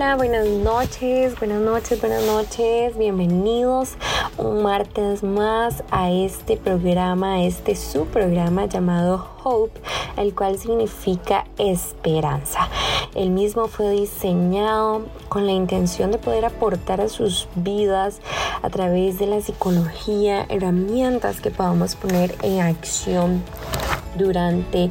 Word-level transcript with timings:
Hola, 0.00 0.14
buenas 0.14 0.46
noches, 0.46 1.36
buenas 1.40 1.60
noches, 1.60 2.00
buenas 2.00 2.24
noches. 2.24 2.96
Bienvenidos 2.96 3.96
un 4.36 4.62
martes 4.62 5.24
más 5.24 5.82
a 5.90 6.12
este 6.12 6.56
programa, 6.56 7.42
este 7.42 7.74
su 7.74 8.06
programa 8.06 8.66
llamado 8.66 9.28
Hope, 9.42 9.80
el 10.16 10.36
cual 10.36 10.56
significa 10.56 11.46
esperanza. 11.58 12.68
El 13.16 13.30
mismo 13.30 13.66
fue 13.66 13.90
diseñado 13.90 15.02
con 15.28 15.46
la 15.46 15.52
intención 15.52 16.12
de 16.12 16.18
poder 16.18 16.44
aportar 16.44 17.00
a 17.00 17.08
sus 17.08 17.48
vidas 17.56 18.20
a 18.62 18.70
través 18.70 19.18
de 19.18 19.26
la 19.26 19.40
psicología 19.40 20.46
herramientas 20.48 21.40
que 21.40 21.50
podamos 21.50 21.96
poner 21.96 22.36
en 22.42 22.60
acción 22.60 23.42
durante 24.16 24.90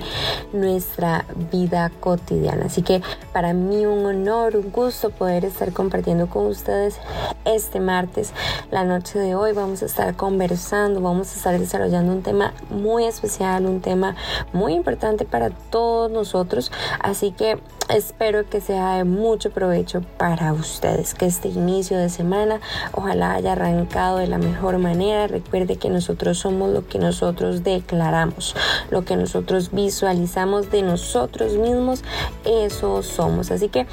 nuestra 0.54 1.26
vida 1.52 1.92
cotidiana. 2.00 2.66
Así 2.66 2.82
que 2.82 3.02
para 3.34 3.54
mí 3.54 3.86
un 3.86 4.06
honor, 4.06 4.56
un 4.56 4.72
gusto 4.72 5.10
poder 5.10 5.46
estar 5.46 5.74
compartiendo 5.74 6.28
con 6.28 6.46
ustedes 6.48 7.00
este 7.46 7.80
martes, 7.80 8.34
la 8.72 8.84
noche 8.84 9.20
de 9.20 9.36
hoy. 9.36 9.54
Vamos 9.54 9.82
a 9.84 9.86
estar 9.86 10.16
conversando, 10.16 11.02
vamos 11.02 11.34
a 11.34 11.38
estar 11.38 11.60
desarrollando 11.60 12.14
un 12.14 12.22
tema 12.22 12.54
muy 12.70 13.06
especial, 13.06 13.66
un 13.66 13.82
tema 13.82 14.16
muy 14.54 14.74
importante 14.74 15.26
para 15.26 15.50
todos 15.50 16.12
nosotros. 16.12 16.72
Así 17.00 17.32
que 17.32 17.60
espero 17.90 18.50
que 18.50 18.62
sea 18.62 18.96
de 18.96 19.04
mucho 19.04 19.52
provecho 19.52 20.02
para 20.18 20.54
ustedes, 20.54 21.14
que 21.14 21.26
este 21.26 21.48
inicio 21.48 21.98
de 21.98 22.10
semana 22.10 22.60
ojalá 22.92 23.34
haya 23.34 23.54
arrancado 23.54 24.18
de 24.18 24.28
la 24.28 24.38
mejor 24.38 24.78
manera. 24.78 25.28
Recuerde 25.28 25.78
que 25.78 25.90
nosotros 25.90 26.40
somos 26.40 26.72
lo 26.72 26.88
que 26.88 27.00
nosotros 27.00 27.64
declaramos, 27.64 28.56
lo 28.92 29.06
que 29.06 29.16
nosotros 29.16 29.72
visualizamos 29.72 30.70
de 30.72 30.82
nosotros 30.82 31.54
mismos, 31.54 32.04
eso 32.44 33.02
somos. 33.04 33.52
Así 33.52 33.70
que 33.70 33.88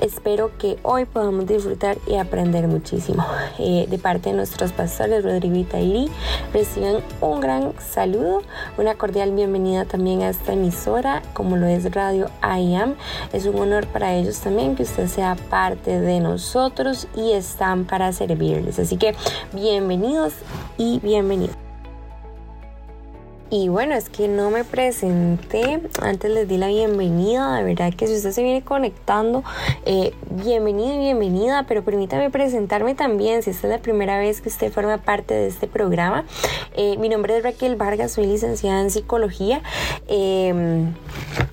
espero 0.00 0.50
que 0.58 0.78
hoy 0.82 1.04
podamos 1.04 1.46
disfrutar 1.46 1.98
y 2.06 2.16
aprender 2.16 2.68
muchísimo. 2.68 3.24
Eh, 3.58 3.86
de 3.88 3.98
parte 3.98 4.30
de 4.30 4.36
nuestros 4.36 4.72
pastores 4.72 5.24
Rodrigo 5.24 5.56
y 5.56 5.86
Lee, 5.86 6.10
reciben 6.52 6.98
un 7.20 7.40
gran 7.40 7.72
saludo, 7.80 8.42
una 8.76 8.94
cordial 8.94 9.32
bienvenida 9.32 9.84
también 9.84 10.22
a 10.22 10.28
esta 10.28 10.52
emisora, 10.52 11.22
como 11.32 11.56
lo 11.56 11.66
es 11.66 11.90
Radio 11.92 12.30
IAM. 12.42 12.96
Es 13.38 13.46
un 13.46 13.56
honor 13.60 13.86
para 13.86 14.16
ellos 14.16 14.40
también 14.40 14.74
que 14.74 14.82
usted 14.82 15.06
sea 15.06 15.36
parte 15.48 16.00
de 16.00 16.18
nosotros 16.18 17.06
y 17.14 17.34
están 17.34 17.84
para 17.84 18.12
servirles. 18.12 18.80
Así 18.80 18.96
que 18.96 19.14
bienvenidos 19.52 20.32
y 20.76 20.98
bienvenidos. 20.98 21.67
Y 23.50 23.68
bueno, 23.68 23.94
es 23.94 24.10
que 24.10 24.28
no 24.28 24.50
me 24.50 24.62
presenté, 24.62 25.80
antes 26.02 26.30
les 26.30 26.46
di 26.48 26.58
la 26.58 26.66
bienvenida, 26.66 27.56
de 27.56 27.64
verdad 27.64 27.94
que 27.94 28.06
si 28.06 28.14
usted 28.14 28.32
se 28.32 28.42
viene 28.42 28.62
conectando, 28.62 29.42
eh, 29.86 30.12
bienvenido 30.28 30.92
y 30.92 30.98
bienvenida, 30.98 31.64
pero 31.66 31.82
permítame 31.82 32.28
presentarme 32.28 32.94
también, 32.94 33.42
si 33.42 33.48
esta 33.48 33.68
es 33.68 33.72
la 33.72 33.80
primera 33.80 34.18
vez 34.18 34.42
que 34.42 34.50
usted 34.50 34.70
forma 34.70 34.98
parte 34.98 35.32
de 35.32 35.46
este 35.46 35.66
programa. 35.66 36.26
Eh, 36.76 36.98
mi 36.98 37.08
nombre 37.08 37.38
es 37.38 37.42
Raquel 37.42 37.76
Vargas, 37.76 38.12
soy 38.12 38.26
licenciada 38.26 38.82
en 38.82 38.90
psicología. 38.90 39.62
Em, 40.08 40.92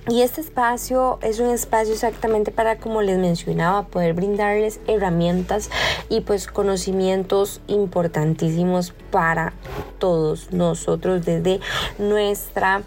y 0.09 0.22
este 0.22 0.42
espacio 0.42 1.18
es 1.22 1.40
un 1.40 1.50
espacio 1.50 1.94
exactamente 1.94 2.52
para, 2.52 2.78
como 2.78 3.02
les 3.02 3.18
mencionaba, 3.18 3.88
poder 3.88 4.14
brindarles 4.14 4.82
herramientas 4.86 5.69
y 6.09 6.22
pues 6.22 6.48
conocimientos 6.48 7.62
importantísimos 7.68 8.94
para 9.12 9.53
todos 9.98 10.52
nosotros 10.52 11.25
desde 11.25 11.59
nuestra 11.97 12.84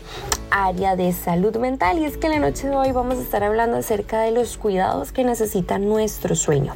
área 0.51 0.97
de 0.97 1.13
salud 1.13 1.57
mental. 1.57 1.99
Y 1.99 2.05
es 2.05 2.17
que 2.17 2.27
en 2.27 2.35
la 2.35 2.49
noche 2.49 2.69
de 2.69 2.77
hoy 2.77 2.93
vamos 2.93 3.19
a 3.19 3.23
estar 3.23 3.45
hablando 3.45 3.77
acerca 3.77 4.21
de 4.21 4.33
los 4.33 4.57
cuidados 4.57 5.13
que 5.13 5.25
necesita 5.25 5.79
nuestro 5.79 6.35
sueño. 6.35 6.75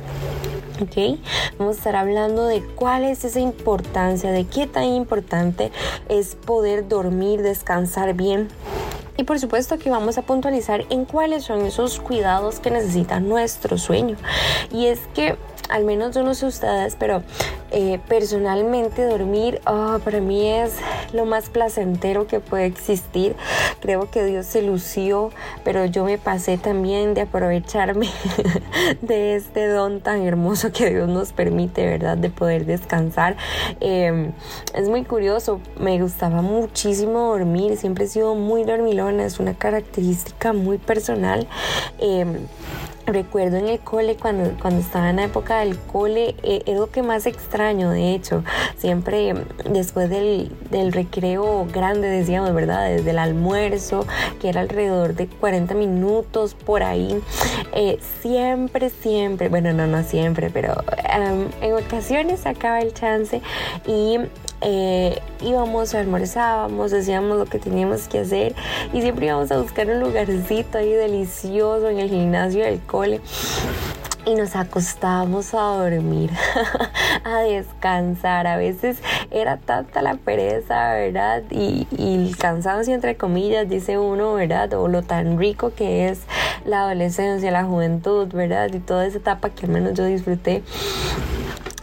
¿ok? 0.81 1.19
Vamos 1.59 1.77
a 1.77 1.79
estar 1.79 1.97
hablando 1.97 2.47
de 2.47 2.63
cuál 2.63 3.05
es 3.05 3.25
esa 3.25 3.41
importancia, 3.41 4.31
de 4.31 4.45
qué 4.45 4.67
tan 4.67 4.85
importante 4.85 5.71
es 6.09 6.35
poder 6.35 6.89
dormir, 6.89 7.43
descansar 7.43 8.15
bien. 8.15 8.49
Y 9.17 9.25
por 9.25 9.39
supuesto 9.39 9.79
que 9.79 9.91
vamos 9.91 10.17
a 10.17 10.23
puntualizar 10.23 10.85
en 10.89 11.05
cuáles 11.05 11.45
son 11.45 11.67
esos 11.67 12.01
cuidados 12.01 12.61
que 12.61 12.71
necesita 12.71 13.21
nuestro 13.21 13.77
sueño. 13.77 14.17
Y 14.73 14.87
es 14.87 15.01
que 15.15 15.37
al 15.73 15.85
menos 15.85 16.15
yo 16.15 16.23
no 16.23 16.35
sé 16.35 16.43
pero 16.99 17.23
eh, 17.71 17.99
personalmente 18.07 19.07
dormir 19.07 19.61
oh, 19.67 19.99
para 20.05 20.21
mí 20.21 20.47
es 20.47 20.77
lo 21.15 21.25
más 21.25 21.49
placentero 21.49 22.27
que 22.27 22.41
puede 22.41 22.67
existir. 22.67 23.35
Creo 23.81 24.11
que 24.11 24.25
Dios 24.25 24.45
se 24.45 24.61
lució, 24.61 25.31
pero 25.65 25.87
yo 25.87 26.05
me 26.05 26.19
pasé 26.19 26.59
también 26.59 27.15
de 27.15 27.23
aprovecharme 27.23 28.11
de 29.01 29.37
este 29.37 29.67
don 29.69 30.01
tan 30.01 30.23
hermoso 30.23 30.71
que 30.73 30.91
Dios 30.91 31.09
nos 31.09 31.33
permite, 31.33 31.87
¿verdad? 31.87 32.19
De 32.19 32.29
poder 32.29 32.67
descansar. 32.67 33.37
Em, 33.81 34.33
es 34.75 34.89
muy 34.91 35.05
curioso, 35.05 35.61
me 35.79 36.01
gustaba 36.01 36.43
muchísimo 36.43 37.29
dormir, 37.29 37.79
siempre 37.79 38.05
he 38.05 38.09
sido 38.09 38.35
muy 38.35 38.65
dormilona, 38.65 39.25
es 39.25 39.41
una 39.41 39.55
característica 39.55 40.53
muy 40.53 40.77
personal. 40.77 41.49
Em, 41.99 42.47
Recuerdo 43.07 43.57
en 43.57 43.69
el 43.69 43.81
cole, 43.81 44.17
cuando, 44.17 44.53
cuando 44.61 44.81
estaba 44.81 45.11
en 45.11 45.17
la 45.17 45.25
época 45.25 45.59
del 45.61 45.77
cole, 45.77 46.37
eh, 46.43 46.63
es 46.67 46.77
lo 46.77 46.91
que 46.91 47.03
más 47.03 47.27
extraño, 47.27 47.91
de 47.91 48.15
hecho. 48.15 48.45
Siempre 48.77 49.35
después 49.69 50.09
del, 50.09 50.51
del, 50.71 50.93
recreo 50.93 51.67
grande, 51.73 52.09
decíamos, 52.09 52.55
¿verdad? 52.55 52.89
Desde 52.89 53.11
el 53.11 53.19
almuerzo, 53.19 54.07
que 54.41 54.49
era 54.49 54.61
alrededor 54.61 55.15
de 55.15 55.27
40 55.27 55.75
minutos 55.75 56.55
por 56.55 56.83
ahí. 56.83 57.21
Eh, 57.75 57.99
siempre, 58.21 58.91
siempre, 58.91 59.49
bueno, 59.49 59.73
no, 59.73 59.87
no 59.87 60.05
siempre, 60.05 60.51
pero 60.51 60.75
en 61.61 61.73
ocasiones 61.75 62.41
sacaba 62.41 62.81
el 62.81 62.93
chance 62.95 63.43
y 63.87 64.19
eh, 64.63 65.21
íbamos, 65.41 65.95
almorzábamos, 65.95 66.93
hacíamos 66.93 67.39
lo 67.39 67.47
que 67.47 67.59
teníamos 67.59 68.09
que 68.09 68.21
hacer 68.21 68.55
y 68.93 69.01
siempre 69.03 69.27
íbamos 69.27 69.51
a 69.51 69.59
buscar 69.59 69.89
un 69.89 70.01
lugarcito 70.01 70.79
ahí 70.79 70.93
delicioso 70.93 71.89
en 71.89 71.99
el 71.99 72.09
gimnasio 72.09 72.65
del 72.65 72.81
cole 72.81 73.21
y 74.25 74.35
nos 74.35 74.55
acostábamos 74.55 75.53
a 75.55 75.63
dormir, 75.63 76.31
a 77.25 77.41
descansar. 77.41 78.47
A 78.47 78.57
veces 78.57 78.99
era 79.31 79.57
tanta 79.57 80.01
la 80.03 80.15
pereza, 80.15 80.95
¿verdad? 80.95 81.43
Y, 81.51 81.87
y, 81.91 82.29
el 82.29 82.37
cansancio, 82.37 82.95
entre 82.95 83.17
comillas, 83.17 83.69
dice 83.69 83.99
uno, 83.99 84.35
¿verdad? 84.35 84.73
O 84.75 84.89
lo 84.89 85.03
tan 85.03 85.39
rico 85.39 85.73
que 85.75 86.09
es 86.09 86.21
la 86.65 86.83
adolescencia, 86.83 87.51
la 87.51 87.65
juventud, 87.65 88.29
¿verdad? 88.33 88.71
Y 88.73 88.79
toda 88.79 89.07
esa 89.07 89.19
etapa 89.19 89.51
que 89.51 89.67
al 89.67 89.73
menos 89.73 89.95
yo 89.95 90.05
disfruté 90.05 90.63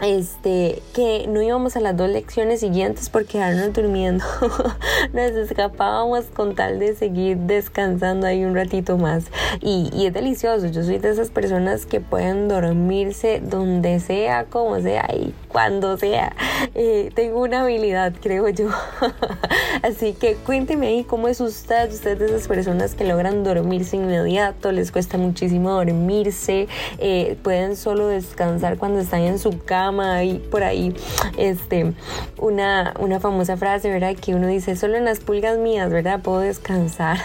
este, 0.02 0.82
que 0.94 1.26
no 1.28 1.42
íbamos 1.42 1.76
a 1.76 1.82
las 1.82 1.96
dos 1.98 2.10
lecciones 2.10 2.62
siguientes 2.62 3.10
por 3.10 3.26
quedarnos 3.26 3.74
durmiendo. 3.74 4.24
Nos 5.14 5.32
escapábamos 5.32 6.26
con 6.26 6.56
tal 6.56 6.80
de 6.80 6.96
seguir 6.96 7.38
descansando 7.38 8.26
ahí 8.26 8.46
un 8.46 8.56
ratito 8.56 8.98
más. 8.98 9.26
Y, 9.60 9.90
y, 9.94 10.06
es 10.06 10.14
delicioso. 10.14 10.68
Yo 10.68 10.84
soy 10.84 11.00
de 11.00 11.10
esas 11.10 11.30
personas 11.30 11.86
que 11.86 12.00
pueden 12.00 12.48
dormirse 12.48 13.42
donde 13.44 14.00
sea, 14.00 14.46
como 14.46 14.80
sea 14.80 15.06
y 15.14 15.34
cuando 15.50 15.98
sea. 15.98 16.34
Eh, 16.76 17.12
tengo 17.14 17.42
una 17.42 17.62
habilidad, 17.62 18.14
creo 18.22 18.48
yo. 18.50 18.70
Así 19.84 20.14
que 20.14 20.36
cuénteme 20.36 20.88
ahí 20.88 21.04
cómo 21.04 21.28
es 21.28 21.42
usted. 21.42 21.92
Usted 21.92 22.18
de 22.18 22.26
esas 22.28 22.48
personas 22.48 22.96
que 22.96 23.04
logran 23.04 23.44
dormirse 23.44 23.98
inmediato, 23.98 24.72
les 24.72 24.92
cuesta 24.92 25.18
muchísimo 25.18 25.72
dormirse, 25.72 26.68
eh, 27.00 27.38
pueden 27.44 27.76
solo 27.76 28.08
descansar 28.08 28.78
cuando 28.78 29.00
están 29.00 29.22
en 29.22 29.40
su 29.40 29.60
cama 29.60 29.89
por 30.52 30.64
ahí 30.64 30.94
este, 31.38 31.94
una, 32.38 32.94
una 33.00 33.20
famosa 33.20 33.58
frase, 33.58 33.90
¿verdad? 33.90 34.16
Que 34.16 34.36
uno 34.36 34.48
dice, 34.48 34.76
solo 34.76 34.98
en 34.98 35.06
las 35.06 35.20
pulgas 35.20 35.58
mías, 35.58 35.90
¿verdad? 35.90 36.22
Puedo 36.22 36.40
descansar. 36.40 37.20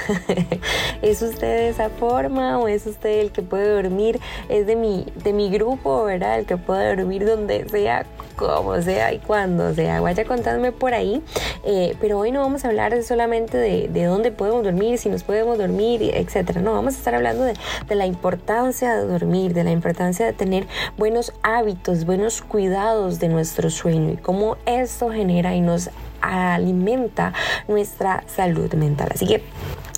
¿Es 1.03 1.23
usted 1.23 1.47
de 1.47 1.69
esa 1.69 1.91
forma 1.91 2.59
o 2.59 2.69
es 2.69 2.87
usted 2.87 3.21
el 3.21 3.31
que 3.31 3.43
puede 3.43 3.69
dormir? 3.69 4.21
Es 4.49 4.67
de 4.67 4.77
mi, 4.77 5.07
de 5.23 5.33
mi 5.33 5.51
grupo, 5.51 6.05
¿verdad? 6.05 6.39
El 6.39 6.47
que 6.47 6.57
puede 6.57 6.95
dormir 6.97 7.27
donde 7.27 7.69
sea, 7.69 8.07
como 8.37 8.81
sea 8.83 9.13
y 9.13 9.19
cuando 9.19 9.75
sea. 9.75 10.01
Vaya 10.01 10.25
contándome 10.25 10.73
por 10.73 10.95
ahí. 10.95 11.23
Eh, 11.65 11.97
pero 12.01 12.19
hoy 12.19 12.33
no 12.33 12.41
vamos 12.41 12.65
a 12.65 12.69
hablar 12.69 13.03
solamente 13.03 13.57
de, 13.57 13.89
de, 13.89 14.05
dónde 14.05 14.31
podemos 14.31 14.65
dormir, 14.65 14.99
si 14.99 15.09
nos 15.09 15.23
podemos 15.23 15.59
dormir, 15.59 16.03
etcétera. 16.15 16.61
No, 16.61 16.73
vamos 16.73 16.95
a 16.95 16.99
estar 16.99 17.15
hablando 17.15 17.45
de, 17.45 17.55
de 17.89 17.95
la 17.95 18.07
importancia 18.07 18.95
de 18.97 19.07
dormir, 19.07 19.55
de 19.55 19.65
la 19.65 19.71
importancia 19.71 20.27
de 20.27 20.33
tener 20.33 20.67
buenos 20.97 21.33
hábitos, 21.43 22.05
buenos 22.05 22.43
cuidados 22.43 23.19
de 23.19 23.29
nuestro 23.29 23.71
sueño 23.71 24.13
y 24.13 24.17
cómo 24.17 24.57
esto 24.67 25.11
genera 25.11 25.55
y 25.55 25.61
nos 25.61 25.91
alimenta 26.21 27.33
nuestra 27.69 28.25
salud 28.27 28.73
mental. 28.75 29.09
Así 29.15 29.27
que 29.27 29.43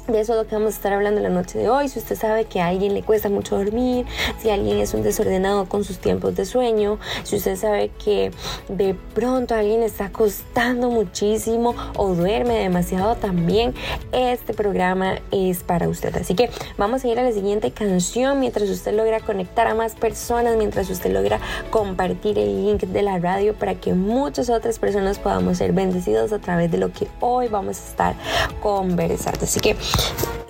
De 0.08 0.20
eso 0.20 0.34
es 0.34 0.38
lo 0.38 0.46
que 0.46 0.54
vamos 0.54 0.74
a 0.74 0.76
estar 0.76 0.92
hablando 0.92 1.20
la 1.20 1.30
noche 1.30 1.58
de 1.58 1.68
hoy. 1.68 1.88
Si 1.88 1.98
usted 1.98 2.16
sabe 2.16 2.44
que 2.44 2.60
a 2.60 2.68
alguien 2.68 2.94
le 2.94 3.02
cuesta 3.02 3.28
mucho 3.28 3.56
dormir, 3.56 4.06
si 4.40 4.50
alguien 4.50 4.78
es 4.78 4.94
un 4.94 5.02
desordenado 5.02 5.68
con 5.68 5.82
sus 5.82 5.98
tiempos 5.98 6.36
de 6.36 6.44
sueño, 6.44 6.98
si 7.24 7.36
usted 7.36 7.56
sabe 7.56 7.90
que 8.04 8.30
de 8.68 8.94
pronto 9.14 9.56
alguien 9.56 9.82
está 9.82 10.12
costando 10.12 10.90
muchísimo 10.90 11.74
o 11.96 12.14
duerme 12.14 12.54
demasiado 12.54 13.16
también, 13.16 13.74
este 14.12 14.54
programa 14.54 15.16
es 15.32 15.64
para 15.64 15.88
usted. 15.88 16.16
Así 16.16 16.36
que 16.36 16.50
vamos 16.78 17.04
a 17.04 17.08
ir 17.08 17.18
a 17.18 17.24
la 17.24 17.32
siguiente 17.32 17.72
canción 17.72 18.38
mientras 18.38 18.70
usted 18.70 18.94
logra 18.94 19.18
conectar 19.18 19.66
a 19.66 19.74
más 19.74 19.96
personas, 19.96 20.56
mientras 20.56 20.88
usted 20.88 21.12
logra 21.12 21.40
compartir 21.70 22.38
el 22.38 22.64
link 22.64 22.82
de 22.82 23.02
la 23.02 23.18
radio 23.18 23.54
para 23.54 23.74
que 23.74 23.92
muchas 23.92 24.50
otras 24.50 24.78
personas 24.78 25.18
podamos 25.18 25.58
ser 25.58 25.72
bendecidos 25.72 26.32
a 26.32 26.38
través 26.38 26.70
de 26.70 26.78
lo 26.78 26.92
que 26.92 27.08
hoy 27.18 27.48
vamos 27.48 27.80
a 27.80 27.88
estar 27.88 28.14
conversando. 28.62 29.40
Así 29.42 29.58
que 29.58 29.74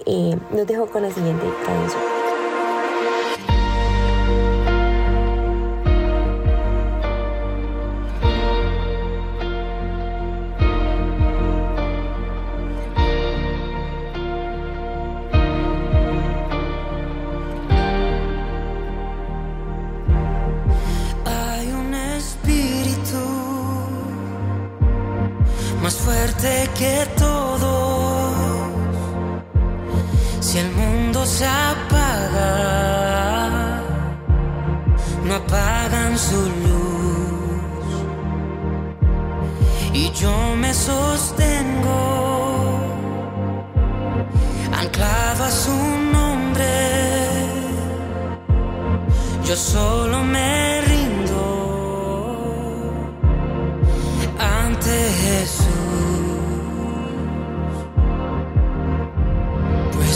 eh, 0.07 0.37
nos 0.53 0.67
dejo 0.67 0.87
con 0.87 1.03
la 1.03 1.11
siguiente 1.11 1.47
canción. 1.65 2.16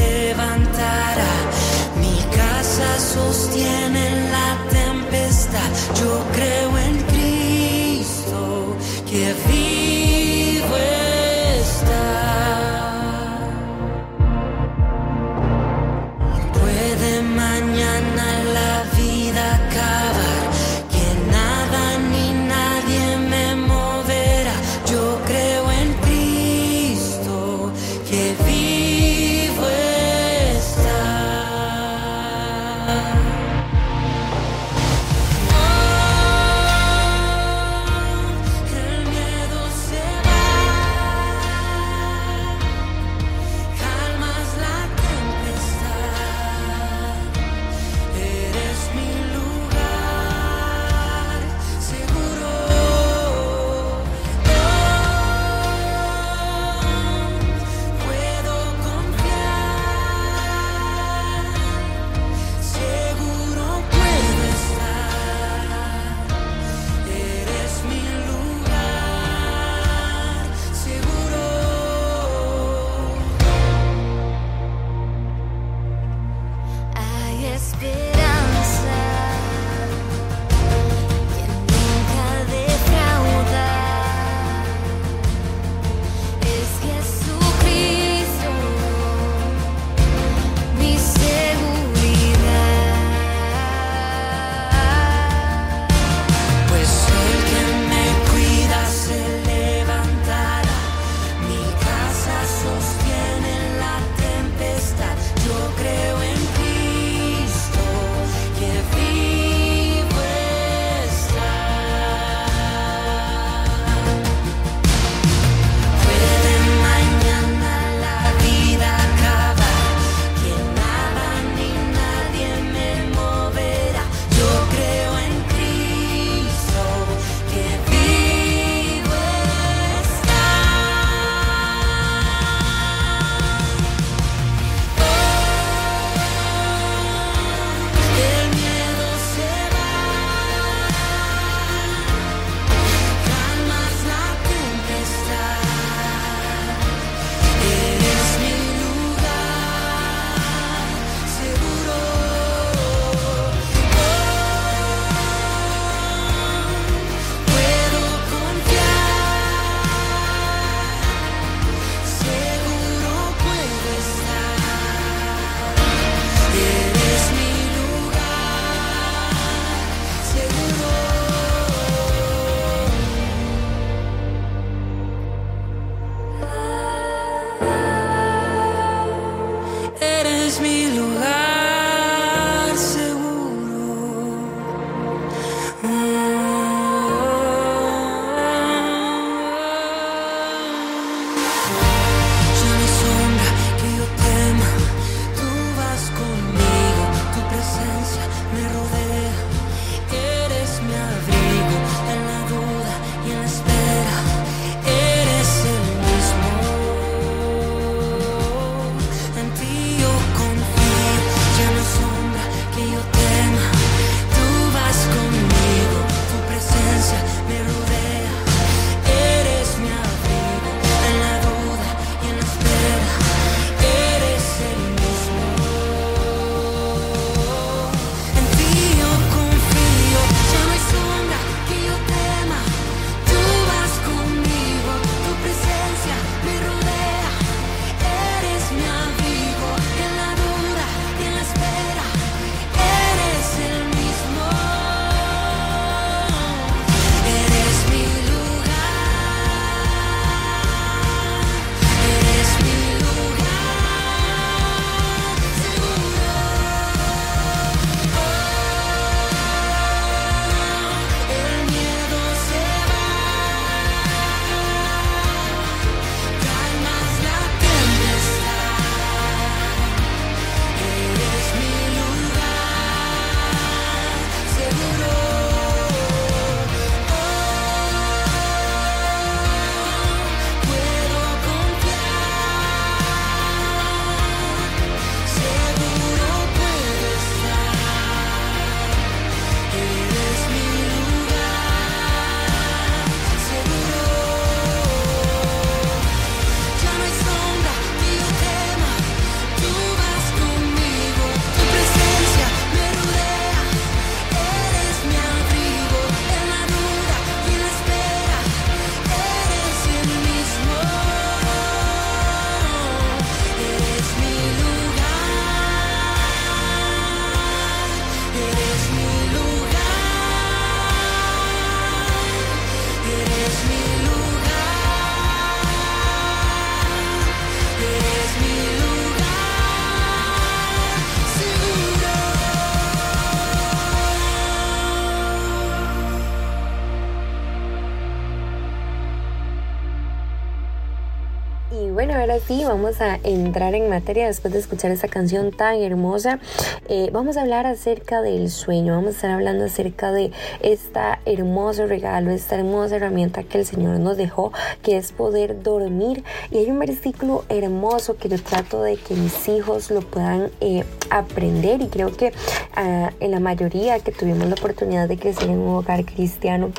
sí, 342.47 342.63
vamos 342.65 343.01
a 343.01 343.19
entrar 343.23 343.75
en 343.75 343.89
materia 343.89 344.27
después 344.27 344.53
de 344.53 344.61
escuchar 344.61 344.91
esa 344.91 345.09
canción 345.09 345.51
tan 345.51 345.77
hermosa. 345.81 346.41
Eh, 346.89 347.11
vamos 347.13 347.37
a 347.37 347.43
hablar 347.43 347.67
acerca 347.67 348.23
del 348.23 348.51
sueño, 348.51 348.95
vamos 348.95 349.09
a 349.09 349.13
estar 349.13 349.31
hablando 349.31 349.65
acerca 349.65 350.13
de 350.13 350.31
este 350.61 351.01
hermoso 351.25 351.87
regalo, 351.87 352.31
esta 352.31 352.57
hermosa 352.57 352.97
herramienta 352.97 353.43
que 353.45 353.59
el 353.59 353.67
Señor 353.67 353.99
nos 354.01 354.17
dejó, 354.17 354.53
que 354.83 354.97
es 354.97 355.13
poder 355.13 355.63
dormir. 355.63 356.25
Y 356.51 356.59
hay 356.59 356.71
un 356.71 356.79
versículo 356.79 357.45
hermoso 357.49 358.17
que 358.17 358.29
yo 358.29 358.43
trato 358.43 358.83
de 358.83 358.97
que 358.97 359.15
mis 359.15 359.49
hijos 359.49 359.91
lo 359.91 360.01
puedan 360.01 360.51
eh, 360.61 360.85
aprender 361.11 361.81
y 361.81 361.89
creo 361.89 362.17
que 362.17 362.33
ah, 362.77 363.11
en 363.21 363.31
la 363.31 363.41
mayoría 363.41 363.99
que 364.01 364.13
tuvimos 364.13 364.49
la 364.49 364.55
oportunidad 364.55 365.09
de 365.09 365.17
crecer 365.17 365.51
en 365.51 365.59
un 365.59 365.77
hogar 365.77 366.05
cristiano, 366.05 366.71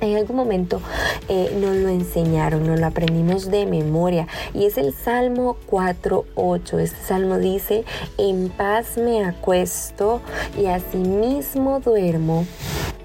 en 0.00 0.16
algún 0.16 0.36
momento 0.36 0.80
eh, 1.28 1.56
nos 1.60 1.76
lo 1.76 1.88
enseñaron, 1.88 2.66
nos 2.66 2.80
lo 2.80 2.86
aprendimos 2.86 3.50
de 3.50 3.66
memoria 3.66 4.26
y 4.52 4.66
es 4.66 4.76
el 4.76 4.92
Salmo 4.92 5.56
4.8. 5.70 6.80
Este 6.80 7.04
salmo 7.04 7.38
dice, 7.38 7.84
en 8.18 8.48
paz 8.48 8.96
me 8.96 9.24
acuesto 9.24 10.20
y 10.58 10.66
asimismo 10.66 11.80
duermo 11.80 12.46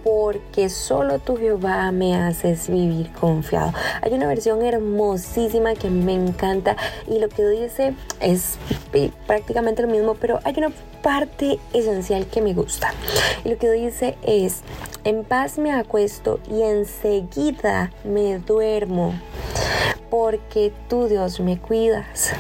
porque 0.08 0.70
solo 0.70 1.20
tu 1.20 1.36
Jehová 1.36 1.92
me 1.92 2.16
haces 2.16 2.70
vivir 2.70 3.12
confiado. 3.12 3.74
Hay 4.02 4.14
una 4.14 4.26
versión 4.26 4.64
hermosísima 4.64 5.74
que 5.76 5.90
me 5.90 6.14
encanta 6.14 6.78
y 7.08 7.20
lo 7.20 7.28
que 7.28 7.46
dice 7.46 7.94
es 8.22 8.56
eh, 8.94 9.12
prácticamente 9.26 9.82
lo 9.82 9.90
mismo, 9.90 10.16
pero 10.16 10.40
hay 10.46 10.54
una 10.60 10.72
parte 11.04 11.60
esencial 11.74 12.26
que 12.28 12.42
me 12.42 12.54
gusta. 12.54 12.94
Y 13.44 13.50
lo 13.50 13.58
que 13.58 13.70
dice 13.70 14.18
es, 14.22 14.62
en 15.04 15.26
paz 15.26 15.58
me 15.58 15.74
acuesto 15.74 16.40
y 16.50 16.62
enseguida 16.62 17.92
me 18.06 18.40
duermo 18.40 19.14
porque 20.10 20.72
tú 20.88 21.10
Dios 21.10 21.42
me 21.42 21.60
cuidas. 21.60 22.32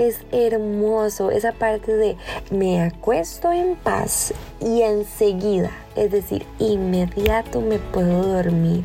Es 0.00 0.22
hermoso 0.32 1.30
esa 1.30 1.52
parte 1.52 1.94
de 1.94 2.16
me 2.50 2.80
acuesto 2.80 3.52
en 3.52 3.76
paz 3.76 4.32
y 4.58 4.80
enseguida, 4.80 5.70
es 5.94 6.10
decir, 6.10 6.46
inmediato 6.58 7.60
me 7.60 7.78
puedo 7.78 8.22
dormir 8.22 8.82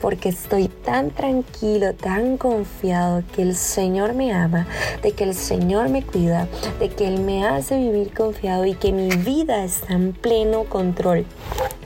porque 0.00 0.28
estoy 0.28 0.66
tan 0.66 1.12
tranquilo, 1.12 1.94
tan 1.94 2.36
confiado 2.36 3.22
que 3.32 3.42
el 3.42 3.54
Señor 3.54 4.14
me 4.14 4.32
ama, 4.32 4.66
de 5.04 5.12
que 5.12 5.22
el 5.22 5.34
Señor 5.34 5.88
me 5.88 6.02
cuida, 6.02 6.48
de 6.80 6.88
que 6.88 7.06
Él 7.06 7.20
me 7.20 7.46
hace 7.46 7.78
vivir 7.78 8.12
confiado 8.12 8.66
y 8.66 8.74
que 8.74 8.90
mi 8.90 9.10
vida 9.10 9.62
está 9.62 9.94
en 9.94 10.14
pleno 10.14 10.64
control 10.64 11.26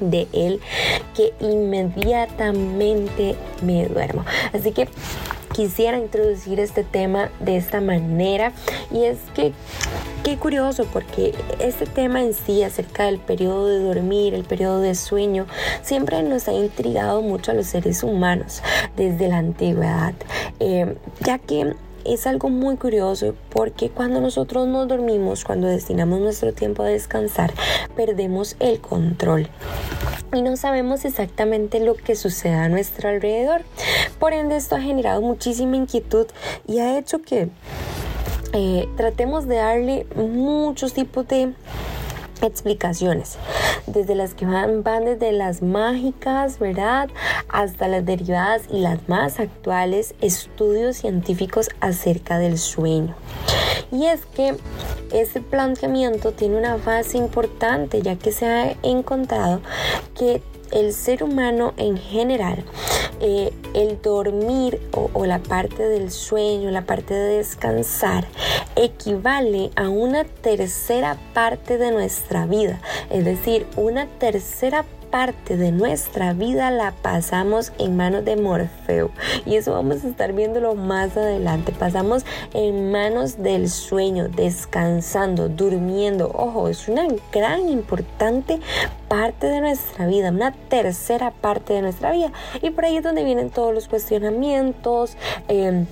de 0.00 0.26
Él, 0.32 0.58
que 1.14 1.34
inmediatamente 1.40 3.36
me 3.62 3.86
duermo. 3.88 4.24
Así 4.54 4.72
que 4.72 4.88
quisiera 5.54 5.98
introducir 5.98 6.60
este 6.60 6.84
tema 6.84 7.30
de 7.40 7.56
esta 7.56 7.80
manera. 7.80 8.52
Y 8.90 9.04
es 9.04 9.18
que 9.34 9.52
qué 10.22 10.36
curioso 10.36 10.86
porque 10.92 11.34
este 11.58 11.86
tema 11.86 12.22
en 12.22 12.34
sí 12.34 12.62
acerca 12.62 13.04
del 13.04 13.18
periodo 13.18 13.66
de 13.66 13.82
dormir, 13.82 14.34
el 14.34 14.44
periodo 14.44 14.80
de 14.80 14.94
sueño, 14.94 15.46
siempre 15.82 16.22
nos 16.22 16.48
ha 16.48 16.52
intrigado 16.52 17.22
mucho 17.22 17.50
a 17.50 17.54
los 17.54 17.66
seres 17.66 18.02
humanos 18.02 18.62
desde 18.96 19.28
la 19.28 19.38
antigüedad, 19.38 20.14
eh, 20.58 20.96
ya 21.20 21.38
que 21.38 21.74
es 22.04 22.26
algo 22.26 22.48
muy 22.48 22.76
curioso 22.76 23.34
porque 23.50 23.90
cuando 23.90 24.20
nosotros 24.20 24.66
nos 24.66 24.88
dormimos, 24.88 25.44
cuando 25.44 25.66
destinamos 25.68 26.20
nuestro 26.20 26.52
tiempo 26.52 26.82
a 26.82 26.86
descansar, 26.86 27.52
perdemos 27.94 28.56
el 28.58 28.80
control 28.80 29.48
y 30.32 30.42
no 30.42 30.56
sabemos 30.56 31.04
exactamente 31.04 31.80
lo 31.80 31.94
que 31.94 32.16
sucede 32.16 32.54
a 32.54 32.68
nuestro 32.68 33.08
alrededor. 33.08 33.62
Por 34.18 34.32
ende, 34.32 34.56
esto 34.56 34.76
ha 34.76 34.80
generado 34.80 35.20
muchísima 35.20 35.76
inquietud 35.76 36.26
y 36.66 36.78
ha 36.78 36.98
hecho 36.98 37.22
que 37.22 37.48
eh, 38.52 38.88
tratemos 38.96 39.46
de 39.46 39.56
darle 39.56 40.06
muchos 40.16 40.92
tipos 40.92 41.26
de 41.28 41.52
explicaciones, 42.42 43.36
desde 43.86 44.14
las 44.14 44.34
que 44.34 44.46
van, 44.46 44.82
van 44.82 45.04
desde 45.04 45.32
las 45.32 45.62
mágicas, 45.62 46.58
¿verdad? 46.58 47.08
Hasta 47.48 47.88
las 47.88 48.04
derivadas 48.04 48.62
y 48.70 48.80
las 48.80 49.08
más 49.08 49.40
actuales 49.40 50.14
estudios 50.20 50.96
científicos 50.96 51.68
acerca 51.80 52.38
del 52.38 52.58
sueño. 52.58 53.14
Y 53.92 54.06
es 54.06 54.24
que 54.26 54.56
este 55.12 55.40
planteamiento 55.40 56.32
tiene 56.32 56.56
una 56.56 56.76
base 56.76 57.18
importante 57.18 58.02
ya 58.02 58.16
que 58.16 58.32
se 58.32 58.46
ha 58.46 58.76
encontrado 58.82 59.60
que 60.16 60.42
el 60.70 60.92
ser 60.92 61.24
humano 61.24 61.74
en 61.76 61.96
general, 61.96 62.64
eh, 63.20 63.52
el 63.74 64.00
dormir 64.00 64.80
o, 64.92 65.10
o, 65.12 65.26
la 65.26 65.40
parte 65.40 65.82
del 65.82 66.12
sueño, 66.12 66.70
la 66.70 66.86
parte 66.86 67.12
de 67.12 67.38
descansar, 67.38 68.28
equivale 68.76 69.70
a 69.74 69.88
una 69.88 70.24
tercera 70.24 71.18
parte 71.34 71.76
de 71.76 71.90
nuestra 71.90 72.46
vida, 72.46 72.80
es 73.10 73.24
decir, 73.24 73.66
una 73.76 74.06
tercera 74.06 74.84
parte 74.84 74.99
parte 75.10 75.56
de 75.56 75.72
nuestra 75.72 76.32
vida 76.32 76.70
la 76.70 76.92
pasamos 76.92 77.72
en 77.78 77.96
manos 77.96 78.24
de 78.24 78.36
Morfeo. 78.36 79.10
Y 79.44 79.56
eso 79.56 79.72
vamos 79.72 80.04
a 80.04 80.08
estar 80.08 80.32
viéndolo 80.32 80.74
más 80.74 81.16
adelante. 81.16 81.72
Pasamos 81.72 82.24
en 82.54 82.90
manos 82.90 83.42
del 83.42 83.68
sueño, 83.68 84.28
descansando, 84.28 85.48
durmiendo. 85.48 86.30
Ojo, 86.34 86.68
es 86.68 86.88
una 86.88 87.06
gran 87.32 87.68
importante 87.68 88.60
parte 89.08 89.48
de 89.48 89.60
nuestra 89.60 90.06
vida, 90.06 90.30
una 90.30 90.52
tercera 90.52 91.32
parte 91.32 91.74
de 91.74 91.82
nuestra 91.82 92.12
vida. 92.12 92.32
Y 92.62 92.70
por 92.70 92.84
ahí 92.84 92.96
es 92.96 93.02
donde 93.02 93.24
vienen 93.24 93.50
todos 93.50 93.74
los 93.74 93.88
cuestionamientos. 93.88 95.16
Em, 95.48 95.86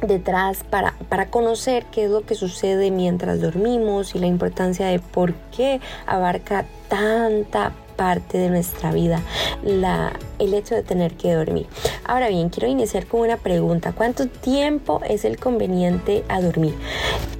detrás 0.00 0.62
para, 0.62 0.94
para 1.08 1.26
conocer 1.26 1.84
qué 1.86 2.04
es 2.04 2.10
lo 2.10 2.20
que 2.20 2.36
sucede 2.36 2.92
mientras 2.92 3.40
dormimos 3.40 4.14
y 4.14 4.20
la 4.20 4.26
importancia 4.26 4.86
de 4.86 5.00
por 5.00 5.34
qué 5.50 5.80
abarca 6.06 6.66
tanta 6.88 7.72
parte 7.98 8.38
de 8.38 8.48
nuestra 8.48 8.92
vida 8.92 9.20
el 9.64 10.54
hecho 10.54 10.76
de 10.76 10.82
tener 10.82 11.14
que 11.14 11.34
dormir. 11.34 11.66
Ahora 12.04 12.28
bien, 12.28 12.48
quiero 12.48 12.68
iniciar 12.68 13.06
con 13.06 13.20
una 13.20 13.36
pregunta. 13.36 13.92
¿Cuánto 13.92 14.28
tiempo 14.28 15.00
es 15.06 15.24
el 15.24 15.36
conveniente 15.38 16.24
a 16.28 16.40
dormir? 16.40 16.74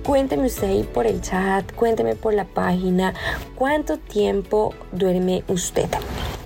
Cuénteme 0.05 0.47
usted 0.47 0.69
ahí 0.69 0.83
por 0.83 1.07
el 1.07 1.21
chat, 1.23 1.73
cuénteme 1.75 2.17
por 2.17 2.35
la 2.35 2.45
página, 2.45 3.15
¿cuánto 3.55 3.99
tiempo 3.99 4.75
duerme 4.91 5.45
usted? 5.49 5.89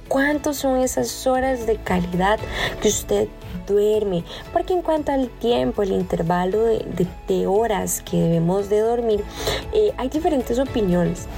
¿Cuántas 0.08 0.56
son 0.56 0.78
esas 0.78 1.26
horas 1.26 1.66
de 1.66 1.76
calidad 1.76 2.38
que 2.82 2.88
usted 2.88 3.28
duerme? 3.66 4.24
Porque 4.52 4.74
en 4.74 4.82
cuanto 4.82 5.12
al 5.12 5.30
tiempo, 5.30 5.82
el 5.82 5.92
intervalo 5.92 6.64
de, 6.64 7.46
horas 7.46 8.02
que 8.02 8.18
debemos 8.18 8.68
de 8.68 8.80
dormir, 8.80 9.24
eh, 9.72 9.94
hay 9.96 10.10
diferentes 10.10 10.58
opiniones 10.58 11.28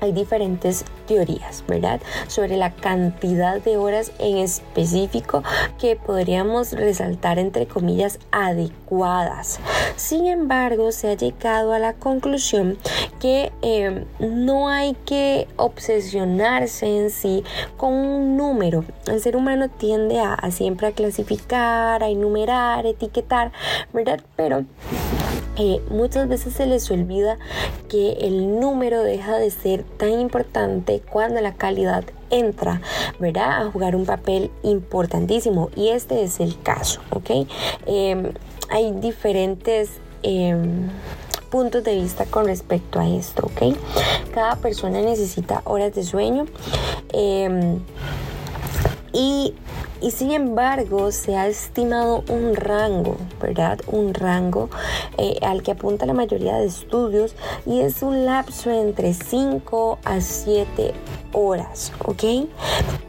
hay 0.00 0.12
diferentes 0.12 0.84
teorías, 1.10 1.64
¿verdad? 1.66 2.00
Sobre 2.28 2.56
la 2.56 2.72
cantidad 2.72 3.60
de 3.60 3.76
horas 3.76 4.12
en 4.20 4.38
específico 4.38 5.42
que 5.76 5.96
podríamos 5.96 6.70
resaltar 6.70 7.40
entre 7.40 7.66
comillas 7.66 8.20
adecuadas. 8.30 9.58
Sin 9.96 10.28
embargo, 10.28 10.92
se 10.92 11.08
ha 11.08 11.14
llegado 11.14 11.72
a 11.72 11.80
la 11.80 11.94
conclusión 11.94 12.78
que 13.18 13.50
eh, 13.62 14.04
no 14.20 14.68
hay 14.68 14.94
que 15.04 15.48
obsesionarse 15.56 16.86
en 16.86 17.10
sí 17.10 17.42
con 17.76 17.92
un 17.92 18.36
número. 18.36 18.84
El 19.08 19.20
ser 19.20 19.34
humano 19.36 19.68
tiende 19.68 20.20
a, 20.20 20.34
a 20.34 20.52
siempre 20.52 20.86
a 20.86 20.92
clasificar, 20.92 22.04
a 22.04 22.08
enumerar, 22.08 22.86
etiquetar, 22.86 23.50
¿verdad? 23.92 24.20
Pero 24.36 24.64
eh, 25.62 25.82
muchas 25.90 26.26
veces 26.26 26.54
se 26.54 26.64
les 26.64 26.90
olvida 26.90 27.36
que 27.90 28.12
el 28.20 28.60
número 28.60 29.02
deja 29.02 29.36
de 29.36 29.50
ser 29.50 29.82
tan 29.82 30.18
importante 30.18 30.99
cuando 31.00 31.40
la 31.40 31.54
calidad 31.54 32.04
entra, 32.30 32.80
¿verdad? 33.18 33.66
A 33.66 33.70
jugar 33.70 33.96
un 33.96 34.06
papel 34.06 34.50
importantísimo 34.62 35.70
y 35.76 35.88
este 35.88 36.22
es 36.22 36.40
el 36.40 36.60
caso, 36.62 37.00
¿ok? 37.10 37.30
Em, 37.86 38.32
hay 38.70 38.92
diferentes... 38.92 39.90
Em, 40.22 40.90
puntos 41.50 41.82
de 41.82 41.96
vista 41.96 42.24
con 42.26 42.46
respecto 42.46 43.00
a 43.00 43.08
esto, 43.08 43.46
¿ok? 43.46 43.76
Cada 44.32 44.56
persona 44.56 45.02
necesita 45.02 45.62
horas 45.64 45.94
de 45.94 46.04
sueño 46.04 46.46
em, 47.12 47.80
y 49.12 49.54
y 50.00 50.10
sin 50.10 50.30
embargo 50.32 51.12
se 51.12 51.36
ha 51.36 51.46
estimado 51.46 52.24
un 52.28 52.54
rango, 52.54 53.16
¿verdad? 53.40 53.80
Un 53.86 54.14
rango 54.14 54.70
eh, 55.18 55.38
al 55.42 55.62
que 55.62 55.72
apunta 55.72 56.06
la 56.06 56.14
mayoría 56.14 56.56
de 56.56 56.66
estudios 56.66 57.34
y 57.66 57.80
es 57.80 58.02
un 58.02 58.24
lapso 58.24 58.70
entre 58.70 59.14
5 59.14 59.98
a 60.04 60.20
7 60.20 60.92
horas, 61.32 61.92
¿ok? 62.04 62.24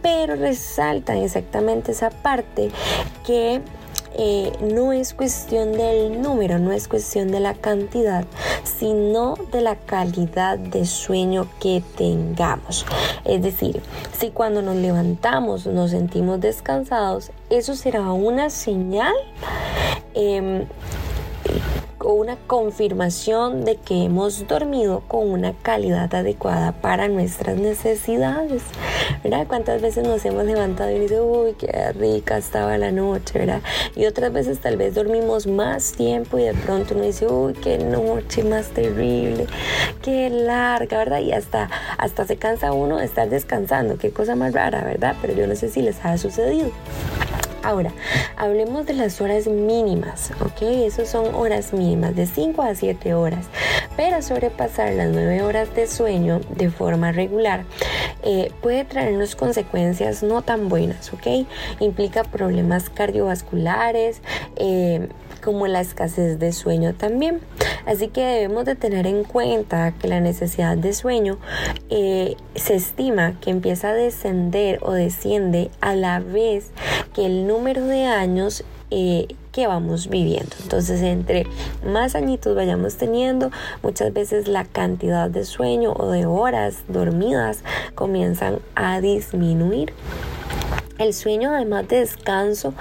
Pero 0.02 0.36
resaltan 0.36 1.18
exactamente 1.18 1.92
esa 1.92 2.10
parte 2.10 2.72
que 3.26 3.62
eh, 4.18 4.52
no 4.62 4.94
es 4.94 5.14
cuestión 5.14 5.72
del 5.72 6.22
número, 6.22 6.60
no 6.60 6.72
es 6.72 6.88
cuestión 6.88 7.32
de 7.32 7.40
la 7.40 7.54
cantidad, 7.54 8.26
sino 8.64 9.36
de 9.52 9.62
la 9.62 9.76
calidad 9.76 10.58
de 10.58 10.86
sueño 10.86 11.48
que 11.60 11.84
tengamos. 11.98 12.86
Es 13.26 13.42
decir, 13.42 13.82
si 14.18 14.30
cuando 14.30 14.62
nos 14.62 14.76
levantamos 14.76 15.66
nos 15.66 15.92
sentimos 15.92 16.40
descansados, 16.42 17.32
eso 17.50 17.76
será 17.76 18.12
una 18.12 18.50
señal 18.50 19.14
em, 20.14 20.66
o 22.04 22.14
una 22.14 22.38
confirmación 22.48 23.66
de 23.66 23.78
que 23.78 24.06
hemos 24.06 24.48
dormido 24.48 25.02
con 25.08 25.30
una 25.30 25.54
calidad 25.54 26.14
adecuada 26.14 26.72
para 26.72 27.08
nuestras 27.08 27.58
necesidades, 27.58 28.64
¿verdad? 29.24 29.46
¿Cuántas 29.48 29.82
veces 29.82 30.06
nos 30.08 30.24
hemos 30.26 30.46
levantado 30.46 30.92
y 30.92 31.00
dice, 31.00 31.22
uy, 31.22 31.54
qué 31.54 31.92
rica 31.94 32.38
estaba 32.38 32.78
la 32.78 32.92
noche, 32.92 33.40
¿verdad? 33.40 33.62
Y 33.96 34.06
otras 34.06 34.32
veces 34.32 34.60
tal 34.60 34.78
vez 34.78 34.96
dormimos 34.96 35.48
más 35.48 35.94
tiempo 35.94 36.40
y 36.40 36.44
de 36.44 36.54
pronto 36.54 36.96
uno 36.96 37.04
dice, 37.04 37.28
uy, 37.28 37.54
qué 37.54 37.78
noche 37.78 38.44
más 38.44 38.70
terrible, 38.70 39.48
qué 40.02 40.30
larga, 40.30 40.98
¿verdad? 40.98 41.20
Y 41.20 41.32
hasta, 41.32 41.70
hasta 41.98 42.26
se 42.26 42.38
cansa 42.38 42.74
uno 42.74 42.98
de 42.98 43.06
estar 43.06 43.30
descansando, 43.30 43.98
qué 43.98 44.12
cosa 44.12 44.36
más 44.36 44.54
rara, 44.54 44.84
¿verdad? 44.84 45.16
Pero 45.22 45.34
yo 45.34 45.48
no 45.48 45.56
sé 45.56 45.70
si 45.70 45.82
les 45.82 46.04
ha 46.04 46.18
sucedido. 46.18 46.72
Ahora, 47.64 47.92
hablemos 48.38 48.86
de 48.86 48.94
las 48.94 49.22
horas 49.22 49.48
mínimas, 49.48 50.32
¿ok? 50.42 50.62
Esas 50.62 51.10
son 51.10 51.36
horas 51.36 51.74
mínimas 51.74 52.16
de 52.16 52.26
5 52.26 52.62
a 52.62 52.74
7 52.74 53.14
horas. 53.14 53.46
Pero 53.96 54.22
sobrepasar 54.22 54.94
las 54.94 55.10
9 55.10 55.44
horas 55.44 55.74
de 55.76 55.86
sueño 55.86 56.42
de 56.50 56.72
forma 56.72 57.12
regular 57.12 57.66
eh, 58.24 58.52
puede 58.62 58.84
traernos 58.86 59.36
consecuencias 59.36 60.24
no 60.24 60.42
tan 60.42 60.70
buenas, 60.70 61.14
¿ok? 61.14 61.48
Implica 61.80 62.24
problemas 62.24 62.90
cardiovasculares, 62.90 64.22
eh, 64.56 65.10
como 65.42 65.68
la 65.68 65.82
escasez 65.82 66.40
de 66.40 66.54
sueño 66.54 66.94
también. 66.94 67.42
Así 67.86 68.08
que 68.08 68.22
debemos 68.22 68.66
de 68.66 68.76
tener 68.76 69.08
en 69.08 69.24
cuenta 69.24 69.92
que 69.92 70.08
la 70.08 70.20
necesidad 70.20 70.78
de 70.78 70.94
sueño 70.94 71.38
eh, 71.90 72.36
se 72.56 72.76
estima 72.76 73.40
que 73.42 73.50
empieza 73.50 73.90
a 73.90 73.94
descender 73.94 74.80
o 74.82 74.92
desciende 74.92 75.72
a 75.82 75.96
la 75.96 76.20
vez 76.20 76.72
que 77.14 77.26
el 77.26 77.48
número 77.48 77.86
de 77.86 78.06
años 78.06 78.64
eh, 78.92 79.28
que 79.52 79.68
vamos 79.68 80.10
viviendo. 80.10 80.56
Entonces, 80.62 81.02
entre 81.02 81.46
más 81.86 82.16
añitos 82.16 82.56
vayamos 82.56 82.96
teniendo, 82.96 83.52
muchas 83.84 84.14
veces 84.14 84.48
la 84.48 84.66
cantidad 84.66 85.30
de 85.30 85.46
sueño 85.46 85.94
o 85.94 86.12
de 86.12 86.26
horas 86.26 86.84
dormidas 86.88 87.64
comienzan 87.96 88.60
a 88.76 89.02
disminuir. 89.02 89.94
El 91.02 91.16
sueño, 91.16 91.52
además 91.52 91.88
de 91.88 92.02
descanso, 92.02 92.76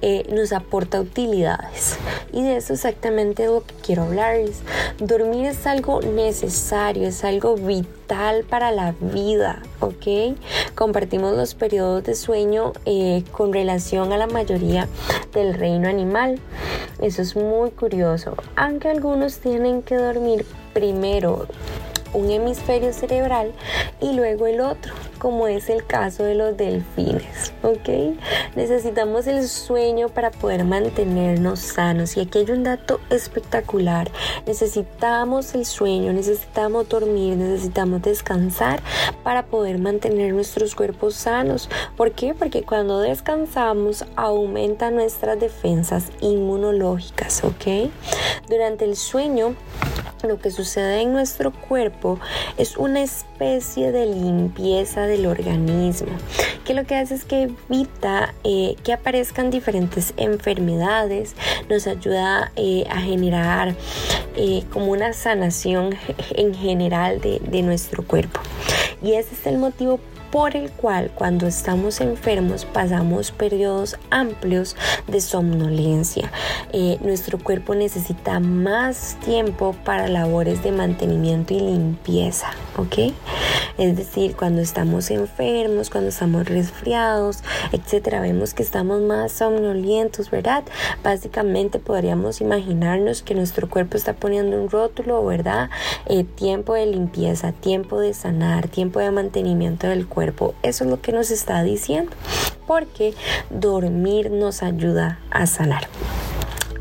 eh, 0.00 0.24
nos 0.32 0.52
aporta 0.52 1.00
utilidades. 1.00 1.98
Y 2.32 2.44
de 2.44 2.58
eso 2.58 2.72
exactamente 2.72 3.42
es 3.42 3.50
lo 3.50 3.64
que 3.64 3.74
quiero 3.74 4.04
hablarles. 4.04 4.62
Dormir 5.00 5.46
es 5.46 5.66
algo 5.66 6.00
necesario, 6.00 7.08
es 7.08 7.24
algo 7.24 7.56
vital 7.56 8.44
para 8.48 8.70
la 8.70 8.94
vida, 9.00 9.60
¿ok? 9.80 10.36
Compartimos 10.76 11.36
los 11.36 11.56
periodos 11.56 12.04
de 12.04 12.14
sueño 12.14 12.74
eh, 12.86 13.24
con 13.32 13.52
relación 13.52 14.12
a 14.12 14.18
la 14.18 14.28
mayoría 14.28 14.88
del 15.32 15.54
reino 15.54 15.88
animal. 15.88 16.38
Eso 17.00 17.22
es 17.22 17.34
muy 17.34 17.72
curioso. 17.72 18.36
Aunque 18.54 18.88
algunos 18.88 19.38
tienen 19.38 19.82
que 19.82 19.96
dormir 19.96 20.46
primero 20.72 21.48
un 22.12 22.30
hemisferio 22.30 22.92
cerebral 22.92 23.50
y 24.00 24.12
luego 24.12 24.46
el 24.46 24.60
otro, 24.60 24.94
como 25.24 25.48
es 25.48 25.70
el 25.70 25.86
caso 25.86 26.22
de 26.22 26.34
los 26.34 26.54
delfines, 26.54 27.54
¿ok? 27.62 28.14
Necesitamos 28.56 29.26
el 29.26 29.48
sueño 29.48 30.10
para 30.10 30.30
poder 30.30 30.64
mantenernos 30.64 31.60
sanos 31.60 32.18
y 32.18 32.20
aquí 32.20 32.40
hay 32.40 32.50
un 32.50 32.62
dato 32.62 33.00
espectacular. 33.08 34.10
Necesitamos 34.46 35.54
el 35.54 35.64
sueño, 35.64 36.12
necesitamos 36.12 36.90
dormir, 36.90 37.38
necesitamos 37.38 38.02
descansar 38.02 38.82
para 39.22 39.46
poder 39.46 39.78
mantener 39.78 40.34
nuestros 40.34 40.74
cuerpos 40.74 41.14
sanos. 41.14 41.70
¿Por 41.96 42.12
qué? 42.12 42.34
Porque 42.34 42.62
cuando 42.62 43.00
descansamos 43.00 44.04
aumenta 44.16 44.90
nuestras 44.90 45.40
defensas 45.40 46.12
inmunológicas, 46.20 47.42
¿ok? 47.44 47.90
Durante 48.46 48.84
el 48.84 48.94
sueño 48.94 49.54
lo 50.26 50.38
que 50.38 50.50
sucede 50.50 51.02
en 51.02 51.12
nuestro 51.12 51.52
cuerpo 51.52 52.18
es 52.56 52.76
una 52.76 53.02
especie 53.02 53.92
de 53.92 54.06
limpieza 54.06 55.06
del 55.14 55.26
organismo, 55.26 56.08
que 56.64 56.74
lo 56.74 56.84
que 56.84 56.96
hace 56.96 57.14
es 57.14 57.24
que 57.24 57.42
evita 57.68 58.34
eh, 58.42 58.74
que 58.82 58.92
aparezcan 58.92 59.50
diferentes 59.50 60.12
enfermedades, 60.16 61.34
nos 61.68 61.86
ayuda 61.86 62.50
eh, 62.56 62.84
a 62.90 63.00
generar 63.00 63.76
eh, 64.36 64.64
como 64.72 64.86
una 64.86 65.12
sanación 65.12 65.94
en 66.34 66.54
general 66.54 67.20
de, 67.20 67.62
nuestro 67.62 68.04
cuerpo. 68.04 68.40
Y 69.02 69.12
ese 69.12 69.34
es 69.34 69.46
el 69.46 69.58
motivo 69.58 70.00
por 70.30 70.56
el 70.56 70.70
cual 70.72 71.12
cuando 71.14 71.46
estamos 71.46 72.00
enfermos 72.00 72.64
pasamos 72.64 73.30
periodos 73.30 73.96
amplios 74.10 74.76
de 75.06 75.20
somnolencia. 75.20 76.32
Nuestro 77.00 77.38
cuerpo 77.38 77.76
necesita 77.76 78.40
más 78.40 79.16
tiempo 79.24 79.76
para 79.84 80.08
labores 80.08 80.64
de 80.64 80.72
mantenimiento 80.72 81.54
y 81.54 81.60
limpieza, 81.60 82.48
¿ok? 82.76 83.12
Es 83.78 83.96
decir, 83.96 84.36
cuando 84.36 84.60
estamos 84.60 85.10
enfermos, 85.10 85.90
cuando 85.90 86.10
estamos 86.10 86.46
resfriados, 86.46 87.38
etcétera, 87.72 88.20
vemos 88.20 88.54
que 88.54 88.62
estamos 88.62 89.00
más 89.00 89.32
somnolientos, 89.32 90.30
¿verdad? 90.30 90.64
Básicamente 91.02 91.78
podríamos 91.78 92.40
imaginarnos 92.40 93.22
que 93.22 93.34
nuestro 93.34 93.68
cuerpo 93.68 93.96
está 93.96 94.12
poniendo 94.12 94.60
un 94.60 94.70
rótulo, 94.70 95.24
¿verdad? 95.24 95.70
Eh, 96.06 96.24
tiempo 96.24 96.74
de 96.74 96.86
limpieza, 96.86 97.52
tiempo 97.52 97.98
de 98.00 98.14
sanar, 98.14 98.68
tiempo 98.68 99.00
de 99.00 99.10
mantenimiento 99.10 99.88
del 99.88 100.06
cuerpo 100.06 100.24
eso 100.62 100.84
es 100.84 100.90
lo 100.90 101.00
que 101.00 101.12
nos 101.12 101.30
está 101.30 101.62
diciendo, 101.62 102.12
porque 102.66 103.14
dormir 103.50 104.30
nos 104.30 104.62
ayuda 104.62 105.18
a 105.30 105.46
sanar. 105.46 105.88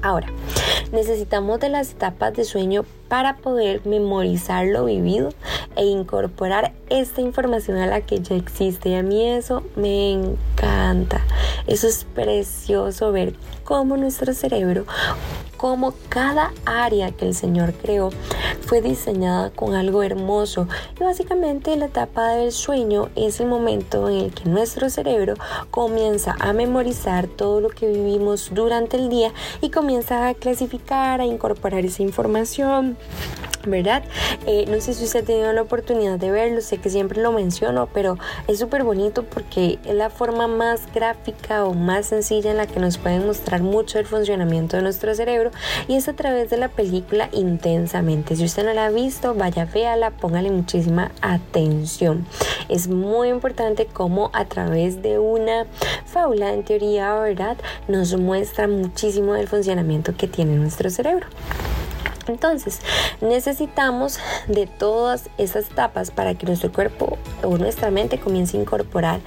Ahora, 0.03 0.27
necesitamos 0.91 1.61
de 1.61 1.69
las 1.69 1.91
etapas 1.91 2.33
de 2.33 2.43
sueño 2.43 2.83
para 3.07 3.37
poder 3.37 3.85
memorizar 3.85 4.65
lo 4.65 4.83
vivido 4.83 5.29
e 5.77 5.85
incorporar 5.85 6.73
esta 6.89 7.21
información 7.21 7.77
a 7.77 7.87
la 7.87 8.01
que 8.01 8.19
ya 8.19 8.35
existe. 8.35 8.89
Y 8.89 8.95
a 8.95 9.01
mí 9.01 9.25
eso 9.25 9.63
me 9.77 10.11
encanta. 10.11 11.21
Eso 11.67 11.87
es 11.87 12.03
precioso 12.03 13.13
ver 13.13 13.33
cómo 13.63 13.95
nuestro 13.95 14.33
cerebro 14.33 14.85
cómo 15.63 15.93
cada 16.09 16.51
área 16.65 17.11
que 17.11 17.25
el 17.25 17.33
Señor 17.33 17.71
creó 17.71 18.09
fue 18.65 18.81
diseñada 18.81 19.49
con 19.49 19.75
algo 19.75 20.03
hermoso. 20.03 20.67
Y 20.99 21.03
básicamente 21.05 21.77
la 21.77 21.85
etapa 21.85 22.31
del 22.31 22.51
sueño 22.51 23.07
es 23.15 23.39
el 23.39 23.47
momento 23.47 24.09
en 24.09 24.25
el 24.25 24.33
que 24.33 24.49
nuestro 24.49 24.89
cerebro 24.89 25.35
comienza 25.71 26.35
a 26.41 26.51
memorizar 26.51 27.27
todo 27.27 27.61
lo 27.61 27.69
que 27.69 27.87
vivimos 27.87 28.49
durante 28.53 28.97
el 28.97 29.07
día 29.07 29.31
y 29.61 29.69
comienza 29.69 30.27
a 30.27 30.33
clasificar, 30.33 31.21
a 31.21 31.25
incorporar 31.25 31.85
esa 31.85 32.03
información 32.03 32.97
¿verdad? 33.65 34.03
Eh, 34.45 34.65
no 34.69 34.79
sé 34.81 34.93
si 34.93 35.03
usted 35.03 35.21
ha 35.21 35.25
tenido 35.25 35.53
la 35.53 35.61
oportunidad 35.61 36.19
de 36.19 36.31
verlo, 36.31 36.61
sé 36.61 36.77
que 36.77 36.89
siempre 36.89 37.21
lo 37.21 37.31
menciono, 37.31 37.87
pero 37.93 38.17
es 38.47 38.59
súper 38.59 38.83
bonito 38.83 39.23
porque 39.23 39.79
es 39.85 39.95
la 39.95 40.09
forma 40.09 40.47
más 40.47 40.81
gráfica 40.93 41.65
o 41.65 41.73
más 41.73 42.07
sencilla 42.07 42.51
en 42.51 42.57
la 42.57 42.67
que 42.67 42.79
nos 42.79 42.97
pueden 42.97 43.25
mostrar 43.25 43.61
mucho 43.61 43.99
el 43.99 44.05
funcionamiento 44.05 44.77
de 44.77 44.83
nuestro 44.83 45.13
cerebro 45.15 45.51
y 45.87 45.95
es 45.95 46.07
a 46.07 46.13
través 46.13 46.49
de 46.49 46.57
la 46.57 46.69
película 46.69 47.29
Intensamente. 47.31 48.35
Si 48.35 48.43
usted 48.43 48.65
no 48.65 48.73
la 48.73 48.85
ha 48.85 48.89
visto, 48.89 49.33
vaya, 49.33 49.65
véala, 49.65 50.11
póngale 50.11 50.51
muchísima 50.51 51.11
atención. 51.21 52.25
Es 52.69 52.87
muy 52.87 53.29
importante 53.29 53.85
cómo 53.85 54.29
a 54.33 54.45
través 54.45 55.01
de 55.01 55.19
una 55.19 55.65
fábula 56.05 56.53
en 56.53 56.63
teoría, 56.63 57.13
¿verdad? 57.15 57.57
Nos 57.87 58.15
muestra 58.17 58.67
muchísimo 58.67 59.33
del 59.33 59.47
funcionamiento 59.47 60.15
que 60.15 60.27
tiene 60.27 60.55
nuestro 60.55 60.89
cerebro. 60.89 61.27
Entonces, 62.27 62.79
necesitamos 63.21 64.19
de 64.47 64.67
todas 64.67 65.29
esas 65.37 65.69
etapas 65.69 66.11
para 66.11 66.35
que 66.35 66.45
nuestro 66.45 66.71
cuerpo 66.71 67.17
o 67.43 67.57
nuestra 67.57 67.91
mente 67.91 68.19
comience 68.19 68.57
a 68.57 68.61
incorporar 68.61 69.19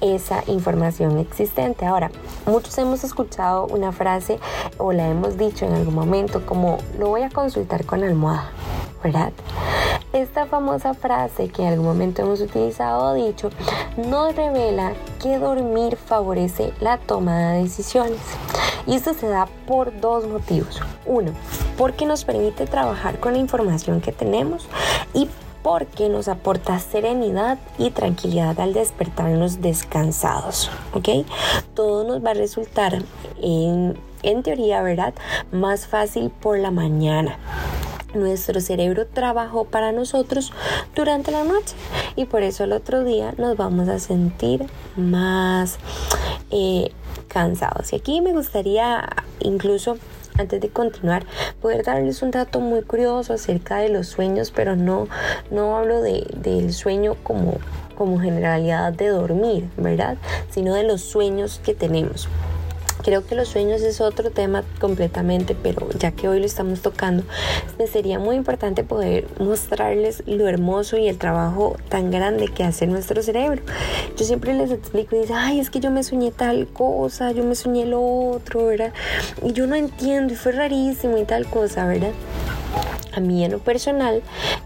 esa 0.00 0.42
información 0.46 1.18
existente. 1.18 1.86
Ahora, 1.86 2.10
muchos 2.46 2.76
hemos 2.78 3.04
escuchado 3.04 3.66
una 3.66 3.92
frase 3.92 4.38
o 4.78 4.92
la 4.92 5.08
hemos 5.08 5.36
dicho 5.36 5.64
en 5.64 5.74
algún 5.74 5.94
momento 5.94 6.44
como 6.46 6.78
lo 6.98 7.08
voy 7.08 7.22
a 7.22 7.30
consultar 7.30 7.84
con 7.84 8.02
almohada, 8.02 8.50
¿verdad? 9.02 9.32
Esta 10.12 10.46
famosa 10.46 10.94
frase 10.94 11.48
que 11.48 11.62
en 11.62 11.68
algún 11.68 11.86
momento 11.86 12.22
hemos 12.22 12.40
utilizado 12.40 13.12
o 13.12 13.14
dicho 13.14 13.50
nos 13.96 14.34
revela 14.34 14.92
que 15.22 15.38
dormir 15.38 15.96
favorece 15.96 16.72
la 16.80 16.98
toma 16.98 17.52
de 17.52 17.62
decisiones. 17.64 18.20
Y 18.86 18.94
esto 18.94 19.14
se 19.14 19.28
da 19.28 19.48
por 19.66 20.00
dos 20.00 20.26
motivos. 20.26 20.80
Uno, 21.04 21.32
porque 21.76 22.06
nos 22.06 22.24
permite 22.24 22.66
trabajar 22.66 23.18
con 23.18 23.32
la 23.32 23.38
información 23.40 24.00
que 24.00 24.12
tenemos 24.12 24.68
y 25.12 25.28
porque 25.62 26.08
nos 26.08 26.28
aporta 26.28 26.78
serenidad 26.78 27.58
y 27.76 27.90
tranquilidad 27.90 28.60
al 28.60 28.72
despertarnos 28.72 29.60
descansados, 29.60 30.70
¿ok? 30.94 31.26
Todo 31.74 32.04
nos 32.04 32.24
va 32.24 32.30
a 32.30 32.34
resultar 32.34 33.02
en, 33.42 33.98
en 34.22 34.42
teoría, 34.44 34.80
¿verdad? 34.82 35.12
Más 35.50 35.88
fácil 35.88 36.30
por 36.30 36.56
la 36.58 36.70
mañana 36.70 37.36
nuestro 38.16 38.60
cerebro 38.60 39.06
trabajó 39.06 39.64
para 39.64 39.92
nosotros 39.92 40.52
durante 40.94 41.30
la 41.30 41.44
noche 41.44 41.74
y 42.16 42.24
por 42.24 42.42
eso 42.42 42.64
el 42.64 42.72
otro 42.72 43.04
día 43.04 43.34
nos 43.38 43.56
vamos 43.56 43.88
a 43.88 43.98
sentir 43.98 44.66
más 44.96 45.78
eh, 46.50 46.92
cansados. 47.28 47.92
Y 47.92 47.96
aquí 47.96 48.20
me 48.20 48.32
gustaría 48.32 49.08
incluso 49.40 49.98
antes 50.38 50.60
de 50.60 50.68
continuar, 50.68 51.24
poder 51.60 51.82
darles 51.82 52.22
un 52.22 52.30
dato 52.30 52.60
muy 52.60 52.82
curioso 52.82 53.32
acerca 53.32 53.78
de 53.78 53.88
los 53.88 54.08
sueños, 54.08 54.52
pero 54.54 54.76
no, 54.76 55.08
no 55.50 55.76
hablo 55.76 56.02
de, 56.02 56.26
del 56.36 56.72
sueño 56.72 57.16
como, 57.22 57.58
como 57.96 58.20
generalidad 58.20 58.92
de 58.92 59.08
dormir, 59.08 59.68
¿verdad? 59.76 60.18
Sino 60.50 60.74
de 60.74 60.82
los 60.82 61.00
sueños 61.00 61.60
que 61.64 61.74
tenemos. 61.74 62.28
Creo 63.06 63.24
que 63.24 63.36
los 63.36 63.46
sueños 63.46 63.82
es 63.82 64.00
otro 64.00 64.32
tema 64.32 64.64
completamente, 64.80 65.54
pero 65.54 65.88
ya 65.96 66.10
que 66.10 66.26
hoy 66.26 66.40
lo 66.40 66.44
estamos 66.44 66.82
tocando, 66.82 67.22
me 67.78 67.86
sería 67.86 68.18
muy 68.18 68.34
importante 68.34 68.82
poder 68.82 69.28
mostrarles 69.38 70.24
lo 70.26 70.48
hermoso 70.48 70.96
y 70.96 71.06
el 71.06 71.16
trabajo 71.16 71.76
tan 71.88 72.10
grande 72.10 72.48
que 72.48 72.64
hace 72.64 72.88
nuestro 72.88 73.22
cerebro. 73.22 73.62
Yo 74.16 74.24
siempre 74.24 74.54
les 74.54 74.72
explico 74.72 75.14
y 75.14 75.20
dicen, 75.20 75.36
ay, 75.36 75.60
es 75.60 75.70
que 75.70 75.78
yo 75.78 75.92
me 75.92 76.02
soñé 76.02 76.32
tal 76.32 76.66
cosa, 76.66 77.30
yo 77.30 77.44
me 77.44 77.54
soñé 77.54 77.86
lo 77.86 78.02
otro, 78.02 78.66
¿verdad? 78.66 78.92
Y 79.40 79.52
yo 79.52 79.68
no 79.68 79.76
entiendo 79.76 80.32
y 80.32 80.36
fue 80.36 80.50
rarísimo 80.50 81.16
y 81.16 81.22
tal 81.22 81.46
cosa, 81.46 81.86
¿verdad? 81.86 82.10
A 83.16 83.20
mí 83.20 83.44
en 83.44 83.52
lo 83.52 83.58
personal 83.58 84.22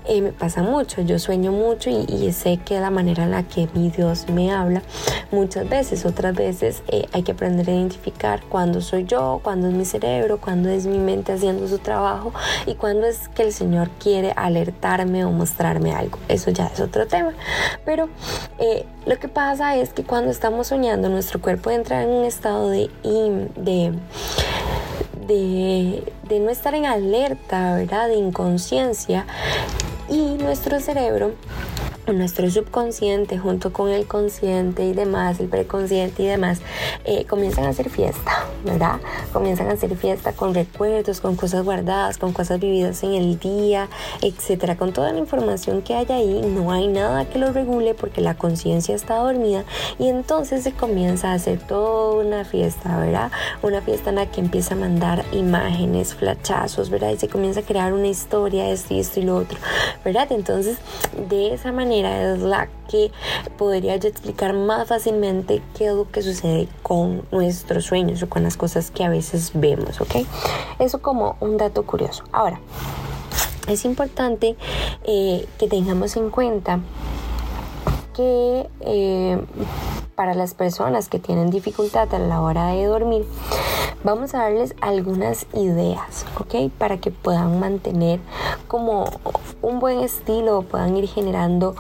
eh, 0.06 0.20
me 0.20 0.32
pasa 0.32 0.62
mucho, 0.62 1.02
yo 1.02 1.18
sueño 1.18 1.52
mucho 1.52 1.88
y, 1.88 2.32
sé 2.32 2.58
que 2.58 2.80
la 2.80 2.90
manera 2.90 3.24
en 3.24 3.30
la 3.30 3.42
que 3.42 3.68
mi 3.74 3.90
Dios 3.90 4.26
me 4.28 4.52
habla 4.52 4.82
muchas 5.30 5.68
veces, 5.68 6.04
otras 6.04 6.34
veces 6.34 6.82
eh, 6.88 7.06
hay 7.12 7.22
que 7.22 7.32
aprender 7.32 7.68
a 7.68 7.72
identificar 7.72 8.42
cuándo 8.48 8.80
soy 8.80 9.04
yo, 9.04 9.40
cuándo 9.42 9.68
es 9.68 9.74
mi 9.74 9.84
cerebro, 9.84 10.40
cuándo 10.40 10.68
es 10.68 10.86
mi 10.86 10.98
mente 10.98 11.32
haciendo 11.32 11.68
su 11.68 11.78
trabajo 11.78 12.32
y 12.66 12.74
cuándo 12.74 13.06
es 13.06 13.28
que 13.28 13.42
el 13.42 13.52
Señor 13.52 13.90
quiere 14.00 14.32
alertarme 14.36 15.24
o 15.24 15.30
mostrarme 15.30 15.92
algo. 15.92 16.18
Eso 16.28 16.50
ya 16.50 16.66
es 16.66 16.80
otro 16.80 17.06
tema. 17.06 17.32
Pero 17.84 18.08
eh, 18.58 18.86
lo 19.06 19.18
que 19.18 19.28
pasa 19.28 19.76
es 19.76 19.92
que 19.92 20.02
cuando 20.04 20.30
estamos 20.30 20.68
soñando 20.68 21.08
nuestro 21.08 21.40
cuerpo 21.40 21.70
entra 21.70 22.02
en 22.02 22.10
un 22.10 22.24
estado 22.24 22.68
de, 22.68 22.90
de 25.30 26.12
de, 26.28 26.40
no 26.40 26.50
estar 26.50 26.74
en 26.74 26.86
alerta, 26.86 27.76
¿verdad? 27.76 28.08
De 28.08 28.16
inconsciencia 28.16 29.26
y 30.08 30.36
nuestro 30.42 30.80
cerebro 30.80 31.32
nuestro 32.06 32.50
subconsciente 32.50 33.38
junto 33.38 33.72
con 33.72 33.90
el 33.90 34.06
consciente 34.06 34.84
y 34.84 34.92
demás, 34.92 35.40
el 35.40 35.48
preconsciente 35.48 36.22
y 36.22 36.26
demás, 36.26 36.60
eh, 37.04 37.24
comienzan 37.26 37.64
a 37.64 37.68
hacer 37.68 37.90
fiesta, 37.90 38.46
¿verdad? 38.64 39.00
Comienzan 39.32 39.68
a 39.68 39.72
hacer 39.72 39.96
fiesta 39.96 40.32
con 40.32 40.54
recuerdos, 40.54 41.20
con 41.20 41.36
cosas 41.36 41.64
guardadas, 41.64 42.18
con 42.18 42.32
cosas 42.32 42.58
vividas 42.60 43.02
en 43.02 43.14
el 43.14 43.38
día, 43.38 43.88
etcétera. 44.22 44.76
Con 44.76 44.92
toda 44.92 45.12
la 45.12 45.18
información 45.18 45.82
que 45.82 45.94
hay 45.94 46.06
ahí, 46.10 46.42
no 46.42 46.72
hay 46.72 46.88
nada 46.88 47.28
que 47.28 47.38
lo 47.38 47.52
regule 47.52 47.94
porque 47.94 48.20
la 48.20 48.34
conciencia 48.34 48.94
está 48.94 49.16
dormida 49.16 49.64
y 49.98 50.08
entonces 50.08 50.64
se 50.64 50.72
comienza 50.72 51.30
a 51.30 51.34
hacer 51.34 51.58
toda 51.58 52.24
una 52.24 52.44
fiesta, 52.44 52.98
¿verdad? 52.98 53.30
Una 53.62 53.80
fiesta 53.82 54.10
en 54.10 54.16
la 54.16 54.26
que 54.26 54.40
empieza 54.40 54.74
a 54.74 54.78
mandar 54.78 55.24
imágenes, 55.32 56.14
flachazos, 56.14 56.90
¿verdad? 56.90 57.10
Y 57.10 57.16
se 57.18 57.28
comienza 57.28 57.60
a 57.60 57.62
crear 57.62 57.92
una 57.92 58.08
historia, 58.08 58.70
esto 58.70 58.94
y 58.94 59.00
esto 59.00 59.20
y 59.20 59.24
lo 59.24 59.36
otro, 59.36 59.58
¿verdad? 60.04 60.28
Entonces, 60.30 60.78
de 61.28 61.54
esa 61.54 61.72
manera, 61.72 61.90
es 62.06 62.40
la 62.40 62.68
que 62.88 63.10
podría 63.56 63.96
yo 63.96 64.08
explicar 64.08 64.52
más 64.52 64.88
fácilmente 64.88 65.62
qué 65.76 65.88
es 65.88 65.94
lo 65.94 66.10
que 66.10 66.22
sucede 66.22 66.68
con 66.82 67.22
nuestros 67.30 67.84
sueños 67.84 68.22
o 68.22 68.28
con 68.28 68.42
las 68.42 68.56
cosas 68.56 68.90
que 68.90 69.04
a 69.04 69.08
veces 69.08 69.52
vemos, 69.54 70.00
¿ok? 70.00 70.26
Eso 70.78 71.00
como 71.00 71.36
un 71.40 71.56
dato 71.56 71.84
curioso. 71.84 72.24
Ahora, 72.32 72.60
es 73.68 73.84
importante 73.84 74.56
eh, 75.04 75.46
que 75.58 75.68
tengamos 75.68 76.16
en 76.16 76.30
cuenta 76.30 76.80
que 78.14 78.68
eh, 78.80 79.40
para 80.14 80.34
las 80.34 80.54
personas 80.54 81.08
que 81.08 81.18
tienen 81.18 81.50
dificultad 81.50 82.14
a 82.14 82.18
la 82.18 82.42
hora 82.42 82.66
de 82.72 82.84
dormir, 82.84 83.24
vamos 84.04 84.34
a 84.34 84.38
darles 84.38 84.74
algunas 84.80 85.46
ideas, 85.54 86.24
¿ok? 86.38 86.70
Para 86.78 86.98
que 86.98 87.10
puedan 87.10 87.60
mantener 87.60 88.20
como 88.68 89.10
un 89.62 89.78
buen 89.80 90.00
estilo, 90.00 90.62
puedan 90.62 90.96
ir 90.96 91.08
generando 91.08 91.74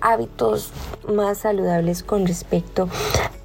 hábitos 0.00 0.70
más 1.08 1.38
saludables 1.38 2.02
con 2.02 2.26
respecto 2.26 2.88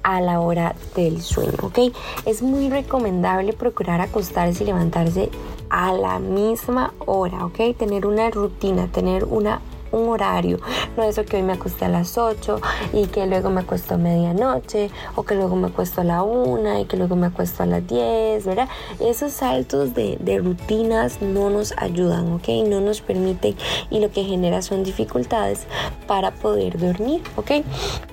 a 0.02 0.20
la 0.20 0.40
hora 0.40 0.74
del 0.94 1.20
sueño, 1.22 1.52
¿ok? 1.62 1.78
Es 2.26 2.42
muy 2.42 2.70
recomendable 2.70 3.52
procurar 3.52 4.00
acostarse 4.00 4.64
y 4.64 4.66
levantarse 4.66 5.30
a 5.68 5.92
la 5.92 6.18
misma 6.18 6.94
hora, 7.06 7.46
¿ok? 7.46 7.76
Tener 7.78 8.06
una 8.06 8.30
rutina, 8.30 8.88
tener 8.88 9.24
una 9.24 9.60
un 9.92 10.08
horario. 10.08 10.58
No 10.96 11.04
eso 11.04 11.24
que 11.24 11.36
hoy 11.36 11.42
me 11.42 11.52
acosté 11.52 11.84
a 11.84 11.88
las 11.88 12.18
8 12.18 12.60
y 12.92 13.06
que 13.06 13.26
luego 13.26 13.50
me 13.50 13.60
acuesto 13.60 13.94
a 13.94 13.96
medianoche 13.96 14.90
o 15.16 15.22
que 15.22 15.34
luego 15.34 15.56
me 15.56 15.68
acuesto 15.68 16.00
a 16.00 16.04
la 16.04 16.22
1 16.22 16.80
y 16.80 16.84
que 16.84 16.96
luego 16.96 17.16
me 17.16 17.26
acuesto 17.26 17.62
a 17.62 17.66
las 17.66 17.86
10, 17.86 18.44
¿verdad? 18.46 18.68
Esos 19.00 19.32
saltos 19.32 19.94
de, 19.94 20.16
de 20.20 20.38
rutinas 20.38 21.22
no 21.22 21.50
nos 21.50 21.72
ayudan, 21.76 22.32
¿ok? 22.32 22.48
No 22.66 22.80
nos 22.80 23.00
permiten 23.00 23.56
y 23.90 24.00
lo 24.00 24.10
que 24.10 24.24
genera 24.24 24.62
son 24.62 24.84
dificultades 24.84 25.66
para 26.06 26.30
poder 26.32 26.78
dormir, 26.78 27.22
¿ok? 27.36 27.50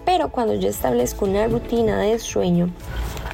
Pero 0.05 0.29
cuando 0.29 0.53
yo 0.53 0.69
establezco 0.69 1.25
una 1.25 1.47
rutina 1.47 1.99
de 1.99 2.19
sueño, 2.19 2.69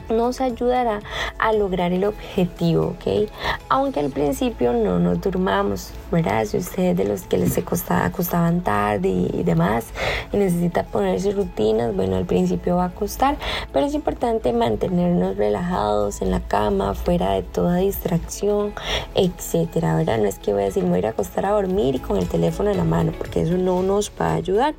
nos 0.10 0.42
ayudará 0.42 1.02
a 1.38 1.54
lograr 1.54 1.92
el 1.92 2.06
objetivo, 2.06 2.96
¿ok? 2.98 3.30
Aunque 3.70 4.00
al 4.00 4.10
principio 4.10 4.74
no 4.74 5.00
nos 5.00 5.22
durmamos, 5.22 5.92
¿verdad? 6.12 6.46
Si 6.46 6.58
ustedes 6.58 6.96
de 6.98 7.06
los 7.06 7.24
que 7.24 7.38
les 7.38 7.58
acostaban 7.58 8.62
tarde 8.62 9.10
y, 9.10 9.44
demás 9.44 9.86
y 10.32 10.38
necesita 10.38 10.84
ponerse 10.84 11.32
rutinas, 11.32 11.96
bueno, 11.96 12.16
al 12.16 12.26
principio 12.26 12.78
va 12.78 12.86
a 12.86 12.90
costar, 12.90 13.38
pero 13.72 13.86
es 13.86 13.94
importante 13.94 14.54
mantenernos 14.54 15.38
relajados 15.38 16.22
en 16.22 16.32
la 16.32 16.40
cama, 16.40 16.94
fuera 16.94 17.32
de 17.32 17.44
toda 17.44 17.78
distracción, 17.78 18.74
etcétera, 19.16 19.96
¿verdad? 19.96 20.20
No 20.20 20.26
es 20.26 20.40
que 20.40 20.54
voy 20.54 20.64
a 20.64 20.66
decir, 20.66 20.84
me 20.84 20.90
voy 20.90 20.98
a 20.98 21.00
ir 21.00 21.06
a 21.08 21.10
acostar 21.10 21.46
a 21.46 21.52
dormir 21.52 21.96
y 21.96 22.00
con 22.00 22.18
el 22.18 22.28
teléfono 22.28 22.72
en 22.72 22.78
la 22.78 22.84
mano, 22.84 23.12
porque 23.18 23.42
eso 23.42 23.58
no 23.58 23.82
nos 23.84 24.12
va 24.20 24.32
a 24.32 24.36
ayudar. 24.36 24.76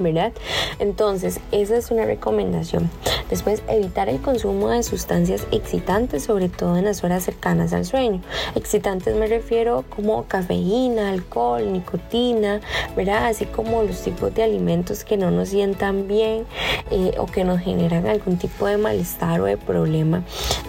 ¿Verdad? 0.00 0.32
Entonces, 0.78 1.40
esa 1.52 1.76
es 1.76 1.90
una 1.90 2.04
recomendación. 2.04 2.90
Después, 3.28 3.62
evitar 3.68 4.08
el 4.08 4.20
consumo 4.20 4.70
de 4.70 4.82
sustancias 4.82 5.46
excitantes, 5.52 6.24
sobre 6.24 6.48
todo 6.48 6.76
en 6.76 6.84
las 6.84 7.04
horas 7.04 7.22
cercanas 7.22 7.72
al 7.72 7.84
sueño. 7.84 8.20
Excitantes 8.56 9.14
me 9.14 9.28
refiero 9.28 9.84
como 9.88 10.24
cafeína, 10.26 11.10
alcohol, 11.10 11.72
nicotina, 11.72 12.60
¿verdad? 12.96 13.26
Así 13.26 13.44
como 13.44 13.82
los 13.84 14.00
tipos 14.02 14.34
de 14.34 14.42
alimentos 14.42 15.04
que 15.04 15.16
no 15.16 15.30
nos 15.30 15.50
sientan 15.50 16.08
bien 16.08 16.44
eh, 16.90 17.12
o 17.18 17.26
que 17.26 17.44
nos 17.44 17.60
generan 17.60 18.06
algún 18.06 18.36
tipo 18.36 18.66
de 18.66 18.78
malestar 18.78 19.40
o 19.40 19.44
de 19.44 19.56
problema 19.56 20.24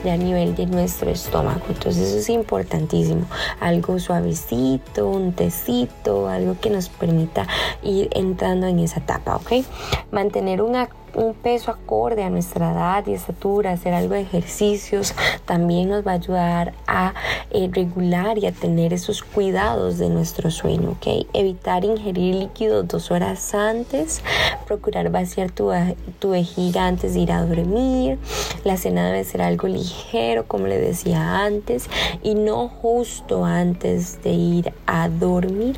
a 0.05 0.17
nivel 0.17 0.55
de 0.55 0.65
nuestro 0.65 1.09
estómago. 1.09 1.61
Entonces, 1.69 2.09
eso 2.09 2.17
es 2.17 2.29
importantísimo. 2.29 3.25
Algo 3.59 3.97
suavecito, 3.99 5.07
un 5.07 5.33
tecito, 5.33 6.27
algo 6.27 6.55
que 6.59 6.69
nos 6.69 6.89
permita 6.89 7.47
ir 7.81 8.09
entrando 8.11 8.67
en 8.67 8.79
esa 8.79 8.99
etapa. 8.99 9.20
¿Ok? 9.25 9.65
Mantener 10.11 10.61
una 10.61 10.89
un 11.15 11.33
peso 11.33 11.71
acorde 11.71 12.23
a 12.23 12.29
nuestra 12.29 12.71
edad 12.71 13.05
y 13.07 13.13
estatura, 13.13 13.71
hacer 13.71 13.93
algo 13.93 14.13
de 14.13 14.21
ejercicios, 14.21 15.13
también 15.45 15.89
nos 15.89 16.05
va 16.05 16.11
a 16.11 16.15
ayudar 16.15 16.73
a 16.87 17.13
eh, 17.51 17.69
regular 17.71 18.37
y 18.37 18.45
a 18.45 18.51
tener 18.51 18.93
esos 18.93 19.23
cuidados 19.23 19.97
de 19.97 20.09
nuestro 20.09 20.51
sueño, 20.51 20.91
¿ok? 20.91 21.27
Evitar 21.33 21.83
ingerir 21.83 22.35
líquidos 22.35 22.87
dos 22.87 23.11
horas 23.11 23.53
antes, 23.53 24.21
procurar 24.65 25.09
vaciar 25.09 25.51
tu, 25.51 25.71
tu 26.19 26.31
vejiga 26.31 26.87
antes 26.87 27.13
de 27.13 27.21
ir 27.21 27.31
a 27.31 27.45
dormir, 27.45 28.17
la 28.63 28.77
cena 28.77 29.07
debe 29.07 29.23
ser 29.23 29.41
algo 29.41 29.67
ligero, 29.67 30.45
como 30.47 30.67
le 30.67 30.79
decía 30.79 31.43
antes, 31.43 31.89
y 32.23 32.35
no 32.35 32.67
justo 32.69 33.45
antes 33.45 34.21
de 34.23 34.31
ir 34.31 34.73
a 34.85 35.09
dormir, 35.09 35.77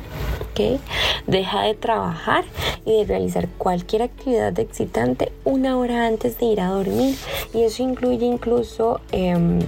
¿ok? 0.50 0.80
Deja 1.26 1.62
de 1.62 1.74
trabajar 1.74 2.44
y 2.84 2.98
de 2.98 3.04
realizar 3.04 3.48
cualquier 3.58 4.02
actividad 4.02 4.58
excitante 4.58 5.23
una 5.44 5.78
hora 5.78 6.06
antes 6.06 6.38
de 6.38 6.46
ir 6.46 6.60
a 6.60 6.68
dormir. 6.68 7.16
Y 7.52 7.62
eso 7.62 7.82
incluye 7.82 8.24
incluso 8.26 9.00
em, 9.12 9.60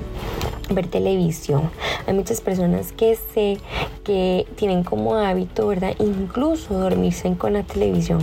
ver 0.70 0.86
televisión. 0.88 1.70
Hay 2.06 2.14
muchas 2.14 2.40
personas 2.40 2.92
que 2.92 3.16
sé 3.16 3.58
que 4.04 4.46
tienen 4.56 4.84
como 4.84 5.14
hábito, 5.14 5.68
¿verdad? 5.68 5.94
Incluso 5.98 6.74
dormirse 6.74 7.34
con 7.36 7.54
la 7.54 7.62
televisión 7.62 8.20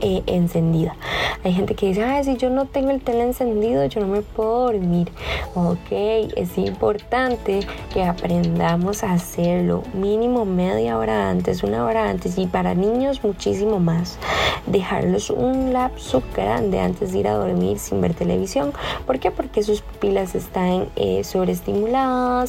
eh, 0.00 0.22
encendida. 0.26 0.94
Hay 1.42 1.52
gente 1.52 1.74
que 1.74 1.86
dice, 1.86 2.02
ay, 2.02 2.24
si 2.24 2.36
yo 2.36 2.50
no 2.50 2.66
tengo 2.66 2.90
el 2.90 3.00
tele 3.00 3.22
encendido, 3.22 3.84
yo 3.86 4.00
no 4.00 4.08
me 4.08 4.20
puedo 4.20 4.66
dormir. 4.66 5.10
Ok, 5.54 5.90
es 5.90 6.58
importante 6.58 7.60
que 7.94 8.02
aprendamos 8.04 9.02
a 9.02 9.12
hacerlo 9.12 9.82
mínimo 9.94 10.44
media 10.44 10.98
hora 10.98 11.30
antes, 11.30 11.62
una 11.62 11.84
hora 11.84 12.10
antes 12.10 12.36
y 12.36 12.46
para 12.46 12.74
niños 12.74 13.24
muchísimo 13.24 13.78
más. 13.78 14.18
Dejarlos 14.66 15.30
un 15.30 15.72
lapso 15.72 16.22
grande 16.34 16.80
antes 16.80 17.12
de 17.12 17.20
ir 17.20 17.28
a 17.28 17.34
dormir 17.34 17.78
sin 17.78 18.00
ver 18.00 18.12
televisión. 18.12 18.72
¿Por 19.06 19.18
qué? 19.18 19.30
Porque 19.30 19.62
sus 19.62 19.80
pupilas 19.80 20.34
están 20.34 20.88
eh, 20.96 21.24
sobreestimuladas, 21.24 21.85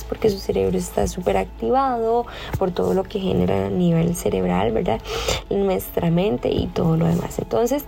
porque 0.04 0.30
su 0.30 0.39
cerebro 0.39 0.78
está 0.78 1.08
súper 1.08 1.38
activado 1.38 2.26
por 2.58 2.71
todo 2.71 2.93
lo 2.93 3.04
que 3.04 3.19
genera 3.19 3.67
a 3.67 3.69
nivel 3.69 4.15
cerebral, 4.15 4.71
¿verdad? 4.71 5.00
Nuestra 5.50 6.10
mente 6.10 6.50
y 6.50 6.67
todo 6.67 6.97
lo 6.97 7.06
demás. 7.06 7.39
Entonces, 7.39 7.86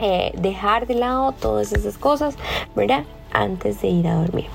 eh, 0.00 0.32
dejar 0.38 0.86
de 0.86 0.94
lado 0.94 1.32
todas 1.32 1.72
esas 1.72 1.98
cosas, 1.98 2.34
¿verdad? 2.74 3.04
Antes 3.32 3.82
de 3.82 3.88
ir 3.88 4.08
a 4.08 4.14
dormir. 4.14 4.46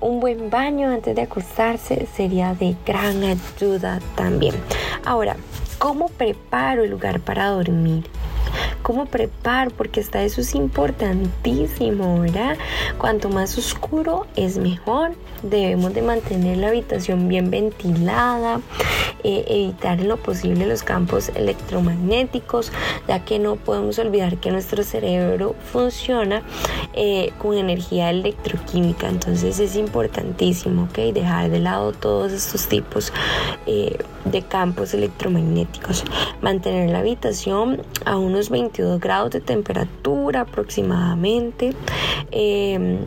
un 0.00 0.18
buen 0.18 0.48
baño 0.48 0.88
antes 0.88 1.14
de 1.14 1.22
acostarse 1.22 2.06
sería 2.16 2.54
de 2.54 2.74
gran 2.86 3.22
ayuda 3.22 4.00
también. 4.14 4.54
Ahora, 5.04 5.36
¿cómo 5.78 6.08
preparo 6.08 6.84
el 6.84 6.90
lugar 6.90 7.20
para 7.20 7.48
dormir? 7.50 8.04
Cómo 8.90 9.06
preparo, 9.06 9.70
porque 9.70 10.00
hasta 10.00 10.20
eso 10.24 10.40
es 10.40 10.52
importantísimo, 10.56 12.18
¿verdad? 12.18 12.58
Cuanto 12.98 13.28
más 13.28 13.56
oscuro 13.56 14.26
es 14.34 14.58
mejor. 14.58 15.12
Debemos 15.44 15.94
de 15.94 16.02
mantener 16.02 16.56
la 16.56 16.68
habitación 16.68 17.28
bien 17.28 17.52
ventilada, 17.52 18.60
eh, 19.24 19.44
evitar 19.48 20.00
en 20.00 20.08
lo 20.08 20.16
posible 20.16 20.66
los 20.66 20.82
campos 20.82 21.30
electromagnéticos, 21.34 22.72
ya 23.08 23.24
que 23.24 23.38
no 23.38 23.56
podemos 23.56 23.98
olvidar 23.98 24.38
que 24.38 24.50
nuestro 24.50 24.82
cerebro 24.82 25.54
funciona 25.72 26.42
eh, 26.94 27.32
con 27.38 27.56
energía 27.56 28.10
electroquímica, 28.10 29.08
entonces 29.08 29.58
es 29.60 29.76
importantísimo, 29.76 30.84
¿ok? 30.84 31.12
Dejar 31.12 31.50
de 31.50 31.60
lado 31.60 31.92
todos 31.92 32.32
estos 32.32 32.66
tipos 32.66 33.12
eh, 33.66 33.98
de 34.24 34.42
campos 34.42 34.94
electromagnéticos, 34.94 36.04
mantener 36.40 36.90
la 36.90 37.00
habitación 37.00 37.82
a 38.04 38.16
unos 38.16 38.50
22 38.50 39.00
grados 39.00 39.30
de 39.30 39.40
temperatura 39.40 40.42
aproximadamente. 40.42 41.74
Em, 42.30 42.98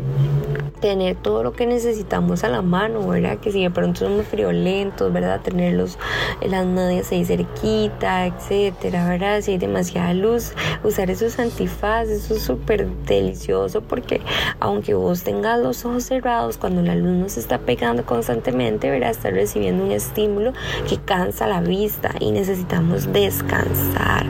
tener 0.84 1.16
todo 1.16 1.44
lo 1.44 1.54
que 1.54 1.66
necesitamos 1.66 2.44
a 2.44 2.50
la 2.50 2.62
mano, 2.62 3.08
¿verdad? 3.08 3.38
Que 3.38 3.54
si 3.54 3.64
de 3.64 3.72
pronto 3.72 4.02
somos 4.02 4.28
friolentos, 4.28 5.14
¿verdad? 5.14 5.40
Tener 5.40 5.76
los, 5.76 5.98
las 6.46 6.66
medias 6.66 7.10
ahí 7.14 7.24
cerquita, 7.24 8.26
etcétera, 8.26 9.08
¿verdad? 9.08 9.40
Si 9.40 9.52
hay 9.52 9.58
demasiada 9.58 10.14
luz, 10.14 10.52
usar 10.84 11.10
esos 11.10 11.40
antifaces, 11.40 12.26
eso 12.26 12.34
es 12.36 12.42
súper 12.42 12.90
delicioso 13.06 13.80
porque 13.80 14.20
aunque 14.60 14.94
vos 14.94 15.24
tengas 15.24 15.58
los 15.62 15.86
ojos 15.86 16.04
cerrados, 16.04 16.58
cuando 16.58 16.82
la 16.82 16.96
luz 16.96 17.16
nos 17.16 17.38
está 17.38 17.60
pegando 17.60 18.06
constantemente, 18.06 18.90
¿verdad? 18.90 19.12
Estar 19.12 19.32
recibiendo 19.32 19.86
un 19.86 19.92
estímulo 19.94 20.52
que 20.90 20.98
cansa 20.98 21.48
la 21.48 21.62
vista 21.62 22.12
y 22.20 22.32
necesitamos 22.32 23.14
descansar, 23.14 24.26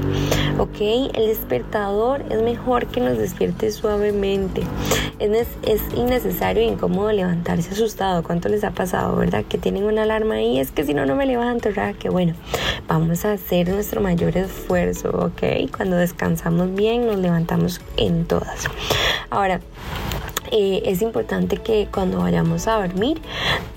¿ok? 0.58 1.12
El 1.14 1.28
despertador 1.28 2.24
es 2.30 2.42
mejor 2.42 2.88
que 2.88 3.02
nos 3.02 3.18
despierte 3.18 3.72
suavemente. 3.72 4.62
Es, 5.20 5.48
es 5.64 5.82
innecesario 5.96 6.64
e 6.64 6.66
incómodo 6.66 7.12
levantarse 7.12 7.72
asustado. 7.72 8.24
¿Cuánto 8.24 8.50
les 8.50 8.64
ha 8.64 8.72
pasado, 8.72 9.16
verdad? 9.16 9.46
Que 9.46 9.58
tienen 9.58 9.84
una 9.84 10.04
alarma 10.04 10.36
ahí, 10.36 10.60
es 10.60 10.72
que 10.72 10.84
si 10.84 10.94
no, 10.94 11.06
no 11.06 11.16
me 11.16 11.26
levanto, 11.26 11.70
¿verdad? 11.70 11.96
Que 11.96 12.10
bueno, 12.10 12.34
vamos 12.88 13.26
a 13.26 13.34
hacer 13.34 13.70
nuestro 13.70 14.02
mayor 14.02 14.38
esfuerzo, 14.38 15.10
¿ok? 15.10 15.72
Cuando 15.76 15.96
descansamos 15.98 16.74
bien, 16.74 17.08
nos 17.08 17.18
levantamos 17.18 17.82
en 17.98 18.26
todas. 18.26 18.66
Ahora, 19.30 19.60
eh, 20.56 20.84
es 20.86 21.02
importante 21.02 21.58
que 21.58 21.88
cuando 21.92 22.20
vayamos 22.20 22.68
a 22.68 22.76
dormir 22.76 23.20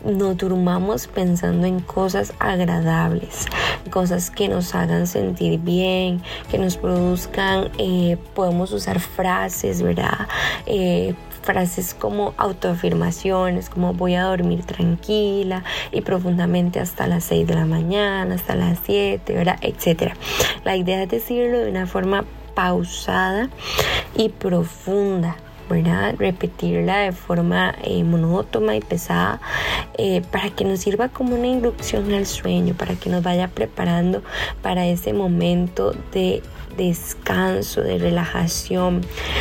nos 0.05 0.37
durmamos 0.37 1.07
pensando 1.07 1.67
en 1.67 1.81
cosas 1.81 2.35
agradables, 2.39 3.47
cosas 3.91 4.31
que 4.31 4.47
nos 4.49 4.75
hagan 4.75 5.07
sentir 5.07 5.59
bien, 5.59 6.21
que 6.51 6.59
nos 6.59 6.77
produzcan, 6.77 7.71
eh, 7.79 8.19
podemos 8.35 8.73
usar 8.73 9.01
frases, 9.01 9.81
¿verdad? 9.81 10.29
Eh, 10.67 11.15
frases 11.41 11.95
como 11.95 12.35
autoafirmaciones, 12.37 13.71
como 13.71 13.95
voy 13.95 14.15
a 14.15 14.25
dormir 14.25 14.67
tranquila 14.67 15.65
y 15.93 16.03
profundamente 16.03 16.79
hasta 16.79 17.07
las 17.07 17.25
6 17.25 17.47
de 17.47 17.55
la 17.55 17.65
mañana, 17.65 18.35
hasta 18.35 18.55
las 18.55 18.81
7, 18.85 19.33
¿verdad? 19.33 19.57
Etcétera. 19.63 20.15
La 20.63 20.77
idea 20.77 21.03
es 21.03 21.09
decirlo 21.09 21.61
de 21.61 21.71
una 21.71 21.87
forma 21.87 22.27
pausada 22.55 23.49
y 24.15 24.29
profunda. 24.29 25.37
¿Verdad? 25.69 26.15
Repetirla 26.19 26.99
de 26.99 27.13
forma 27.13 27.75
eh, 27.83 28.05
monótona 28.05 28.77
y 28.77 28.81
pesada 28.81 29.41
eh, 29.99 30.23
para 30.31 30.51
que 30.51 30.65
nos 30.65 30.81
sirva 30.81 31.09
como 31.09 31.37
una 31.37 31.47
inducción 31.47 32.13
al 32.13 32.27
sueño, 32.27 32.75
para 32.75 32.95
que 32.95 33.11
nos 33.11 33.23
vaya 33.23 33.49
preparando 33.49 34.23
para 34.63 34.87
ese 34.87 35.13
momento 35.13 35.93
de 36.13 36.43
descanso, 36.77 37.81
de 37.81 37.99
relajación. 37.99 39.01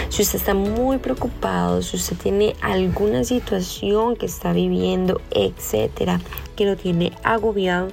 Si 0.10 0.22
usted 0.22 0.40
está 0.40 0.54
muy 0.54 0.98
preocupado, 0.98 1.82
si 1.82 1.98
usted 1.98 2.16
tiene 2.18 2.56
alguna 2.62 3.24
situación 3.24 4.16
que 4.16 4.26
está 4.26 4.54
viviendo, 4.54 5.22
etcétera, 5.32 6.20
que 6.56 6.66
lo 6.66 6.76
tiene 6.76 7.12
agobiado, 7.24 7.90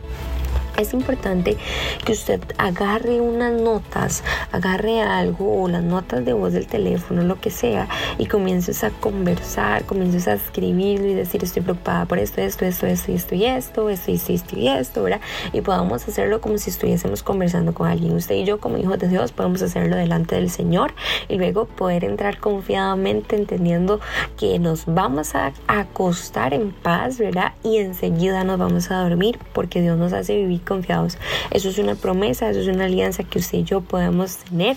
es 0.78 0.92
importante 0.94 1.56
que 2.04 2.12
usted 2.12 2.40
agarre 2.58 3.20
unas 3.20 3.52
notas, 3.60 4.24
agarre 4.52 5.02
algo 5.02 5.62
o 5.62 5.68
las 5.68 5.82
notas 5.82 6.24
de 6.24 6.32
voz 6.32 6.52
del 6.52 6.66
teléfono, 6.66 7.22
lo 7.22 7.40
que 7.40 7.50
sea, 7.50 7.88
y 8.18 8.26
comiences 8.26 8.84
a 8.84 8.90
conversar, 8.90 9.84
comiences 9.84 10.28
a 10.28 10.34
escribirlo 10.34 11.06
y 11.06 11.14
decir 11.14 11.42
estoy 11.44 11.62
preocupada 11.62 12.06
por 12.06 12.18
esto, 12.18 12.40
esto, 12.40 12.64
esto, 12.64 12.86
esto, 12.86 13.12
esto 13.12 13.34
y 13.34 13.44
esto, 13.44 13.88
esto 13.88 14.10
y 14.10 14.14
esto 14.14 14.58
y 14.58 14.68
esto, 14.68 15.02
¿verdad? 15.02 15.20
Y 15.52 15.60
podamos 15.60 16.06
hacerlo 16.08 16.40
como 16.40 16.58
si 16.58 16.70
estuviésemos 16.70 17.22
conversando 17.22 17.74
con 17.74 17.88
alguien. 17.88 18.14
Usted 18.14 18.36
y 18.36 18.44
yo 18.44 18.58
como 18.58 18.78
hijos 18.78 18.98
de 18.98 19.08
Dios 19.08 19.32
podemos 19.32 19.62
hacerlo 19.62 19.96
delante 19.96 20.36
del 20.36 20.50
Señor 20.50 20.94
y 21.28 21.36
luego 21.36 21.66
poder 21.66 22.04
entrar 22.04 22.38
confiadamente 22.38 23.36
entendiendo 23.36 24.00
que 24.36 24.58
nos 24.58 24.86
vamos 24.86 25.34
a 25.34 25.52
acostar 25.66 26.54
en 26.54 26.72
paz, 26.72 27.18
¿verdad? 27.18 27.52
Y 27.62 27.78
enseguida 27.78 28.44
nos 28.44 28.58
vamos 28.58 28.90
a 28.90 29.02
dormir 29.02 29.38
porque 29.52 29.80
Dios 29.80 29.98
nos 29.98 30.12
hace 30.12 30.36
vivir 30.36 30.61
confiados. 30.62 31.18
Eso 31.50 31.68
es 31.68 31.78
una 31.78 31.94
promesa, 31.94 32.50
eso 32.50 32.60
es 32.60 32.68
una 32.68 32.86
alianza 32.86 33.24
que 33.24 33.38
usted 33.38 33.58
y 33.58 33.64
yo 33.64 33.80
podemos 33.80 34.38
tener, 34.38 34.76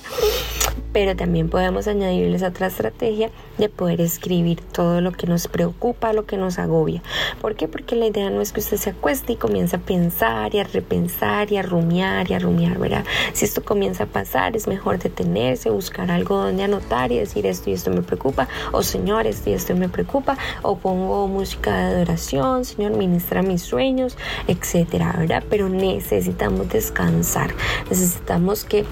pero 0.91 1.15
también 1.15 1.49
podemos 1.49 1.87
añadirles 1.87 2.43
otra 2.43 2.67
estrategia 2.67 3.29
de 3.57 3.69
poder 3.69 4.01
escribir 4.01 4.61
todo 4.61 5.01
lo 5.01 5.11
que 5.11 5.27
nos 5.27 5.47
preocupa, 5.47 6.13
lo 6.13 6.25
que 6.25 6.37
nos 6.37 6.59
agobia. 6.59 7.01
¿Por 7.41 7.55
qué? 7.55 7.67
Porque 7.67 7.95
la 7.95 8.07
idea 8.07 8.29
no 8.29 8.41
es 8.41 8.51
que 8.51 8.59
usted 8.59 8.77
se 8.77 8.89
acueste 8.91 9.33
y 9.33 9.35
comience 9.35 9.75
a 9.75 9.79
pensar 9.79 10.53
y 10.55 10.59
a 10.59 10.63
repensar 10.63 11.51
y 11.51 11.57
a 11.57 11.61
rumiar 11.61 12.29
y 12.29 12.33
a 12.33 12.39
rumiar, 12.39 12.77
¿verdad? 12.77 13.05
Si 13.33 13.45
esto 13.45 13.63
comienza 13.63 14.05
a 14.05 14.07
pasar, 14.07 14.55
es 14.55 14.67
mejor 14.67 14.99
detenerse, 14.99 15.69
buscar 15.69 16.11
algo 16.11 16.37
donde 16.37 16.63
anotar 16.63 17.11
y 17.11 17.19
decir 17.19 17.45
esto 17.45 17.69
y 17.69 17.73
esto 17.73 17.91
me 17.91 18.01
preocupa, 18.01 18.47
o 18.71 18.83
Señor, 18.83 19.27
esto 19.27 19.49
y 19.49 19.53
esto 19.53 19.75
me 19.75 19.89
preocupa, 19.89 20.37
o 20.61 20.77
pongo 20.77 21.27
música 21.27 21.75
de 21.75 21.95
adoración, 21.95 22.65
Señor, 22.65 22.91
ministra 22.97 23.41
mis 23.41 23.61
sueños, 23.61 24.17
etcétera, 24.47 25.15
¿verdad? 25.17 25.43
Pero 25.49 25.69
necesitamos 25.77 26.69
descansar, 26.69 27.53
necesitamos 27.89 28.63
que 28.63 28.85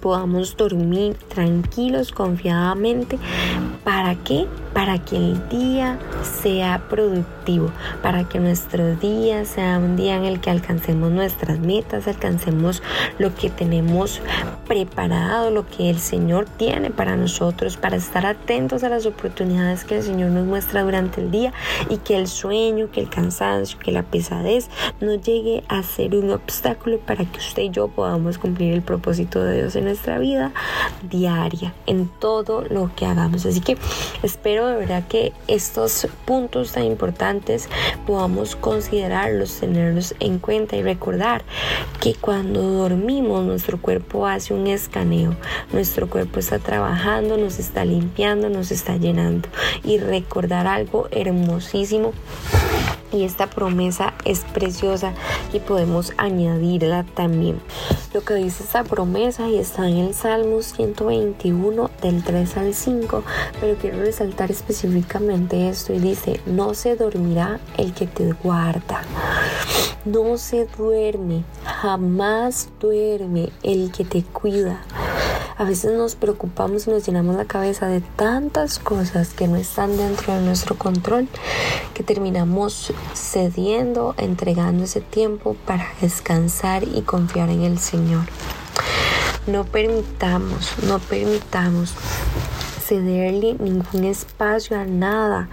podamos 0.00 0.56
dormir 0.56 1.14
tranquilos, 1.28 2.10
confiadamente. 2.10 3.18
¿Para 4.00 4.14
qué? 4.14 4.46
Para 4.72 4.98
que 4.98 5.16
el 5.16 5.48
día 5.50 5.98
sea 6.42 6.82
productivo, 6.88 7.70
para 8.00 8.26
que 8.26 8.38
nuestro 8.38 8.96
día 8.96 9.44
sea 9.44 9.78
un 9.78 9.94
día 9.94 10.16
en 10.16 10.24
el 10.24 10.40
que 10.40 10.48
alcancemos 10.48 11.10
nuestras 11.10 11.58
metas, 11.58 12.08
alcancemos 12.08 12.82
lo 13.18 13.34
que 13.34 13.50
tenemos 13.50 14.22
preparado, 14.66 15.50
lo 15.50 15.66
que 15.66 15.90
el 15.90 15.98
Señor 15.98 16.46
tiene 16.46 16.90
para 16.90 17.16
nosotros, 17.16 17.76
para 17.76 17.96
estar 17.96 18.24
atentos 18.24 18.84
a 18.84 18.88
las 18.88 19.04
oportunidades 19.04 19.84
que 19.84 19.96
el 19.96 20.02
Señor 20.02 20.30
nos 20.30 20.46
muestra 20.46 20.82
durante 20.82 21.20
el 21.20 21.30
día 21.30 21.52
y 21.90 21.98
que 21.98 22.16
el 22.16 22.26
sueño, 22.26 22.90
que 22.90 23.00
el 23.00 23.10
cansancio, 23.10 23.78
que 23.78 23.92
la 23.92 24.04
pesadez 24.04 24.70
no 25.02 25.16
llegue 25.16 25.62
a 25.68 25.82
ser 25.82 26.14
un 26.14 26.30
obstáculo 26.30 27.00
para 27.00 27.26
que 27.26 27.38
usted 27.38 27.64
y 27.64 27.70
yo 27.70 27.88
podamos 27.88 28.38
cumplir 28.38 28.72
el 28.72 28.82
propósito 28.82 29.42
de 29.42 29.56
Dios 29.56 29.76
en 29.76 29.84
nuestra 29.84 30.18
vida 30.18 30.52
diaria, 31.02 31.74
en 31.84 32.08
todo 32.08 32.62
lo 32.62 32.90
que 32.94 33.04
hagamos. 33.04 33.44
Así 33.44 33.60
que 33.60 33.76
espero 34.22 34.66
de 34.66 34.76
verdad 34.76 35.04
que 35.08 35.32
estos 35.46 36.06
puntos 36.24 36.72
tan 36.72 36.84
importantes 36.84 37.68
podamos 38.06 38.56
considerarlos, 38.56 39.60
tenerlos 39.60 40.14
en 40.20 40.38
cuenta 40.38 40.76
y 40.76 40.82
recordar 40.82 41.42
que 42.00 42.14
cuando 42.14 42.62
dormimos 42.62 43.44
nuestro 43.44 43.80
cuerpo 43.80 44.26
hace 44.26 44.54
un 44.54 44.66
escaneo, 44.66 45.34
nuestro 45.72 46.08
cuerpo 46.08 46.40
está 46.40 46.58
trabajando, 46.58 47.36
nos 47.36 47.58
está 47.58 47.84
limpiando, 47.84 48.48
nos 48.48 48.70
está 48.70 48.96
llenando. 48.96 49.48
Y 49.84 49.98
recordar 49.98 50.66
algo 50.66 51.08
hermosísimo 51.10 52.12
y 53.12 53.24
esta 53.24 53.48
promesa 53.48 54.14
es 54.24 54.40
preciosa 54.40 55.14
y 55.52 55.60
podemos 55.60 56.12
añadirla 56.16 57.04
también. 57.14 57.60
Lo 58.12 58.22
que 58.22 58.34
dice 58.34 58.64
esta 58.64 58.84
promesa 58.84 59.48
y 59.48 59.58
está 59.58 59.88
en 59.88 59.98
el 59.98 60.14
Salmo 60.14 60.62
121 60.62 61.90
del 62.02 62.22
3 62.22 62.56
al 62.56 62.74
5, 62.74 63.22
pero 63.60 63.76
quiero 63.76 64.00
resaltar 64.00 64.50
específicamente 64.50 65.68
esto 65.68 65.92
y 65.92 65.98
dice, 65.98 66.40
no 66.46 66.74
se 66.74 66.96
dormirá 66.96 67.60
el 67.76 67.92
que 67.92 68.06
te 68.06 68.32
guarda. 68.32 69.02
No 70.04 70.38
se 70.38 70.66
duerme, 70.66 71.44
jamás 71.64 72.70
duerme 72.80 73.50
el 73.62 73.92
que 73.92 74.04
te 74.04 74.22
cuida. 74.22 74.82
A 75.60 75.64
veces 75.64 75.92
nos 75.92 76.14
preocupamos 76.14 76.86
y 76.86 76.90
nos 76.90 77.06
llenamos 77.06 77.36
la 77.36 77.44
cabeza 77.44 77.86
de 77.86 78.00
tantas 78.00 78.78
cosas 78.78 79.34
que 79.34 79.46
no 79.46 79.56
están 79.56 79.94
dentro 79.98 80.32
de 80.32 80.40
nuestro 80.40 80.78
control 80.78 81.28
que 81.92 82.02
terminamos 82.02 82.94
cediendo, 83.14 84.14
entregando 84.16 84.84
ese 84.84 85.02
tiempo 85.02 85.54
para 85.66 85.86
descansar 86.00 86.84
y 86.84 87.02
confiar 87.02 87.50
en 87.50 87.60
el 87.60 87.78
Señor. 87.78 88.22
No 89.46 89.64
permitamos, 89.64 90.72
no 90.84 90.98
permitamos 90.98 91.92
cederle 92.82 93.56
ningún 93.60 94.04
espacio 94.04 94.78
a 94.80 94.86
nada, 94.86 95.50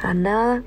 a 0.00 0.14
nada 0.14 0.62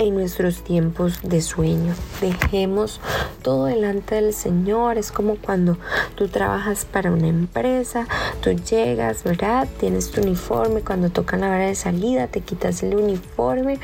en 0.00 0.14
nuestros 0.14 0.64
tiempos 0.64 1.20
de 1.22 1.42
sueño. 1.42 1.94
Dejemos 2.22 3.00
todo 3.42 3.66
delante 3.66 4.14
del 4.14 4.32
Señor. 4.32 4.96
Es 4.96 5.12
como 5.12 5.36
cuando 5.36 5.76
tú 6.14 6.28
trabajas 6.28 6.86
para 6.86 7.12
una 7.12 7.28
empresa, 7.28 8.08
tú 8.40 8.50
llegas, 8.50 9.22
¿verdad? 9.24 9.68
Tienes 9.78 10.10
tu 10.10 10.22
uniforme, 10.22 10.80
cuando 10.80 11.10
toca 11.10 11.36
la 11.36 11.48
hora 11.48 11.66
de 11.66 11.74
salida, 11.74 12.28
te 12.28 12.40
quitas 12.40 12.82
el 12.82 12.96
uniforme, 12.96 13.78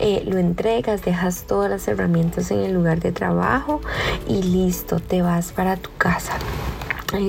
eh, 0.00 0.24
lo 0.26 0.38
entregas, 0.38 1.04
dejas 1.04 1.44
todas 1.44 1.70
las 1.70 1.86
herramientas 1.86 2.50
en 2.50 2.58
el 2.58 2.72
lugar 2.72 2.98
de 2.98 3.12
trabajo 3.12 3.80
y 4.26 4.42
listo, 4.42 4.98
te 4.98 5.22
vas 5.22 5.52
para 5.52 5.76
tu 5.76 5.90
casa 5.96 6.32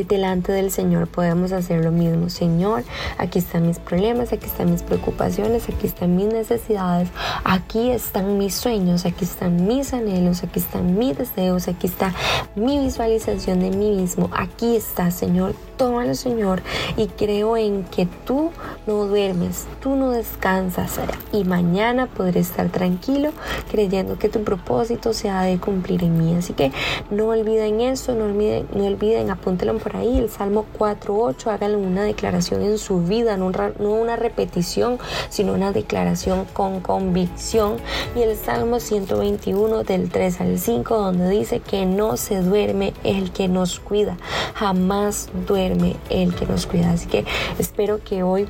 delante 0.04 0.52
del 0.52 0.72
Señor 0.72 1.08
podemos 1.08 1.52
hacer 1.52 1.84
lo 1.84 1.92
mismo. 1.92 2.30
Señor, 2.30 2.84
aquí 3.18 3.40
están 3.40 3.68
mis 3.68 3.80
problemas, 3.80 4.34
aquí 4.34 4.46
están 4.46 4.72
mis 4.72 4.84
preocupaciones, 4.84 5.70
aquí 5.70 5.88
están 5.88 6.16
mis 6.16 6.28
necesidades, 6.28 7.10
aquí 7.44 7.90
están 7.90 8.38
mis 8.38 8.56
sueños, 8.56 9.06
aquí 9.06 9.26
están 9.26 9.68
mis 9.68 9.94
anhelos, 9.94 10.44
aquí 10.44 10.60
están 10.60 10.98
mis 10.98 11.18
deseos, 11.18 11.68
aquí 11.68 11.88
está 11.88 12.14
mi 12.56 12.80
visualización 12.80 13.60
de 13.60 13.72
mí 13.72 13.92
mismo. 13.92 14.30
Aquí 14.34 14.76
está, 14.76 15.12
Señor, 15.12 15.56
tómalo, 15.78 16.16
Señor, 16.16 16.62
y 16.98 17.08
creo 17.08 17.58
en 17.58 17.84
que 17.84 18.08
tú 18.26 18.52
no 18.88 19.06
duermes, 19.06 19.66
tú 19.82 19.96
no 19.96 20.12
descansas 20.12 21.00
y 21.32 21.44
mañana 21.44 22.08
podré 22.08 22.40
estar 22.40 22.70
tranquilo 22.70 23.32
creyendo 23.70 24.18
que 24.18 24.30
tu 24.30 24.44
propósito 24.44 25.14
se 25.14 25.30
ha 25.30 25.42
de 25.42 25.58
cumplir 25.60 26.04
en 26.04 26.18
mí. 26.18 26.36
Así 26.36 26.54
que 26.54 26.72
no 27.10 27.28
olviden 27.28 27.82
eso, 27.82 28.14
no 28.14 28.26
olviden, 28.26 28.68
no 28.74 28.86
olviden, 28.86 29.30
apúntelo 29.30 29.78
por 29.78 29.96
ahí, 29.96 30.18
el 30.18 30.30
Salmo 30.30 30.66
4.8, 30.78 31.48
háganlo 31.48 31.80
una 31.80 32.04
declaración 32.04 32.62
en 32.62 32.78
su 32.78 33.02
vida, 33.02 33.38
no, 33.38 33.52
no 33.52 33.90
una 33.90 34.16
repetición, 34.16 34.98
sino 35.30 35.54
una 35.54 35.72
declaración 35.72 36.46
con 36.54 36.80
convicción. 36.80 37.78
Y 38.16 38.22
el 38.22 38.36
Salmo 38.38 38.80
121 38.80 39.84
del 39.84 40.10
3 40.10 40.42
al 40.42 40.60
5, 40.60 40.98
donde 40.98 41.30
dice 41.30 41.60
que 41.60 41.86
no 41.86 42.18
se 42.18 42.42
duerme 42.42 42.94
el 43.04 43.32
que 43.32 43.48
nos 43.48 43.80
cuida, 43.80 44.18
jamás 44.54 45.30
duerme 45.48 45.65
el 45.72 46.36
que 46.36 46.46
nos 46.46 46.66
cuida. 46.66 46.92
Así 46.92 47.08
que 47.08 47.26
espero 47.60 48.00
que 48.04 48.24
hoy 48.24 48.48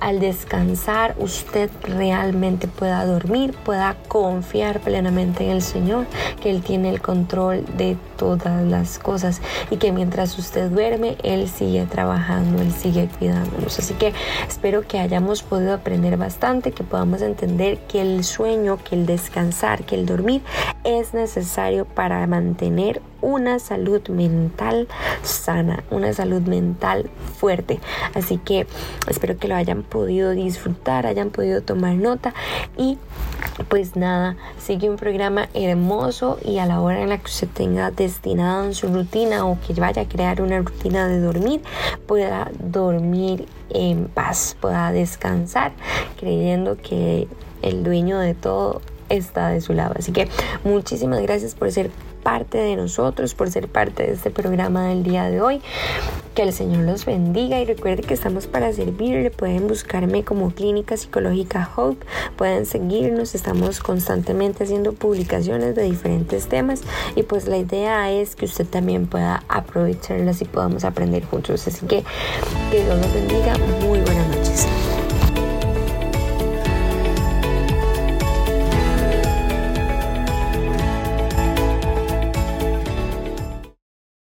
al 0.00 0.20
descansar 0.20 1.14
usted 1.18 1.70
realmente 1.82 2.68
pueda 2.68 3.04
dormir, 3.04 3.54
pueda 3.64 3.96
confiar 4.08 4.80
plenamente 4.80 5.44
en 5.44 5.50
el 5.50 5.62
Señor, 5.62 6.06
que 6.42 6.50
Él 6.50 6.62
tiene 6.62 6.90
el 6.90 7.00
control 7.00 7.64
de 7.76 7.96
todas 8.16 8.64
las 8.64 8.98
cosas 8.98 9.40
y 9.70 9.76
que 9.76 9.92
mientras 9.92 10.38
usted 10.38 10.70
duerme, 10.70 11.16
Él 11.22 11.48
sigue 11.48 11.84
trabajando, 11.86 12.62
Él 12.62 12.72
sigue 12.72 13.08
cuidándonos. 13.18 13.78
Así 13.78 13.94
que 13.94 14.12
espero 14.48 14.82
que 14.86 14.98
hayamos 14.98 15.42
podido 15.42 15.74
aprender 15.74 16.16
bastante, 16.16 16.72
que 16.72 16.84
podamos 16.84 17.22
entender 17.22 17.78
que 17.88 18.00
el 18.00 18.24
sueño, 18.24 18.78
que 18.82 18.94
el 18.94 19.06
descansar, 19.06 19.84
que 19.84 19.94
el 19.94 20.06
dormir 20.06 20.42
es 20.84 21.14
necesario 21.14 21.84
para 21.84 22.26
mantener 22.26 23.02
una 23.20 23.58
salud 23.58 24.06
mental 24.08 24.88
sana, 25.22 25.82
una 25.90 26.12
salud 26.12 26.42
mental 26.42 27.10
fuerte. 27.38 27.80
Así 28.14 28.38
que 28.38 28.66
espero 29.08 29.36
que 29.36 29.48
lo 29.48 29.56
hayan 29.56 29.82
podido 29.82 30.30
disfrutar, 30.30 31.06
hayan 31.06 31.30
podido 31.30 31.62
tomar 31.62 31.94
nota 31.94 32.34
y 32.76 32.98
pues 33.64 33.96
nada, 33.96 34.36
sigue 34.58 34.90
un 34.90 34.96
programa 34.96 35.48
hermoso 35.54 36.38
y 36.44 36.58
a 36.58 36.66
la 36.66 36.80
hora 36.80 37.02
en 37.02 37.08
la 37.08 37.18
que 37.18 37.26
usted 37.26 37.48
tenga 37.48 37.90
destinado 37.90 38.64
en 38.64 38.74
su 38.74 38.88
rutina 38.88 39.46
o 39.46 39.58
que 39.60 39.72
vaya 39.74 40.02
a 40.02 40.08
crear 40.08 40.42
una 40.42 40.58
rutina 40.58 41.08
de 41.08 41.20
dormir, 41.20 41.62
pueda 42.06 42.50
dormir 42.58 43.46
en 43.70 44.06
paz, 44.06 44.56
pueda 44.60 44.92
descansar 44.92 45.72
creyendo 46.18 46.76
que 46.76 47.28
el 47.62 47.82
dueño 47.82 48.18
de 48.18 48.34
todo 48.34 48.82
está 49.08 49.48
de 49.48 49.60
su 49.60 49.72
lado. 49.72 49.94
Así 49.98 50.12
que 50.12 50.28
muchísimas 50.64 51.22
gracias 51.22 51.54
por 51.54 51.70
ser 51.70 51.90
parte 52.26 52.58
de 52.58 52.74
nosotros, 52.74 53.34
por 53.34 53.52
ser 53.52 53.68
parte 53.68 54.02
de 54.02 54.14
este 54.14 54.32
programa 54.32 54.88
del 54.88 55.04
día 55.04 55.30
de 55.30 55.40
hoy. 55.40 55.60
Que 56.34 56.42
el 56.42 56.52
Señor 56.52 56.82
los 56.82 57.04
bendiga 57.04 57.60
y 57.60 57.64
recuerde 57.64 58.02
que 58.02 58.14
estamos 58.14 58.48
para 58.48 58.72
servirle. 58.72 59.30
Pueden 59.30 59.68
buscarme 59.68 60.24
como 60.24 60.50
Clínica 60.50 60.96
Psicológica 60.96 61.70
Hope. 61.76 62.04
Pueden 62.34 62.66
seguirnos. 62.66 63.36
Estamos 63.36 63.78
constantemente 63.78 64.64
haciendo 64.64 64.92
publicaciones 64.92 65.76
de 65.76 65.84
diferentes 65.84 66.48
temas 66.48 66.82
y 67.14 67.22
pues 67.22 67.46
la 67.46 67.58
idea 67.58 68.10
es 68.10 68.34
que 68.34 68.46
usted 68.46 68.66
también 68.66 69.06
pueda 69.06 69.44
aprovecharlas 69.48 70.42
y 70.42 70.46
podamos 70.46 70.84
aprender 70.84 71.24
juntos. 71.24 71.68
Así 71.68 71.86
que 71.86 72.02
que 72.72 72.82
Dios 72.82 72.98
los 72.98 73.14
bendiga. 73.14 73.56
Muy 73.82 74.00
buenas 74.00 74.28
noches. 74.36 74.66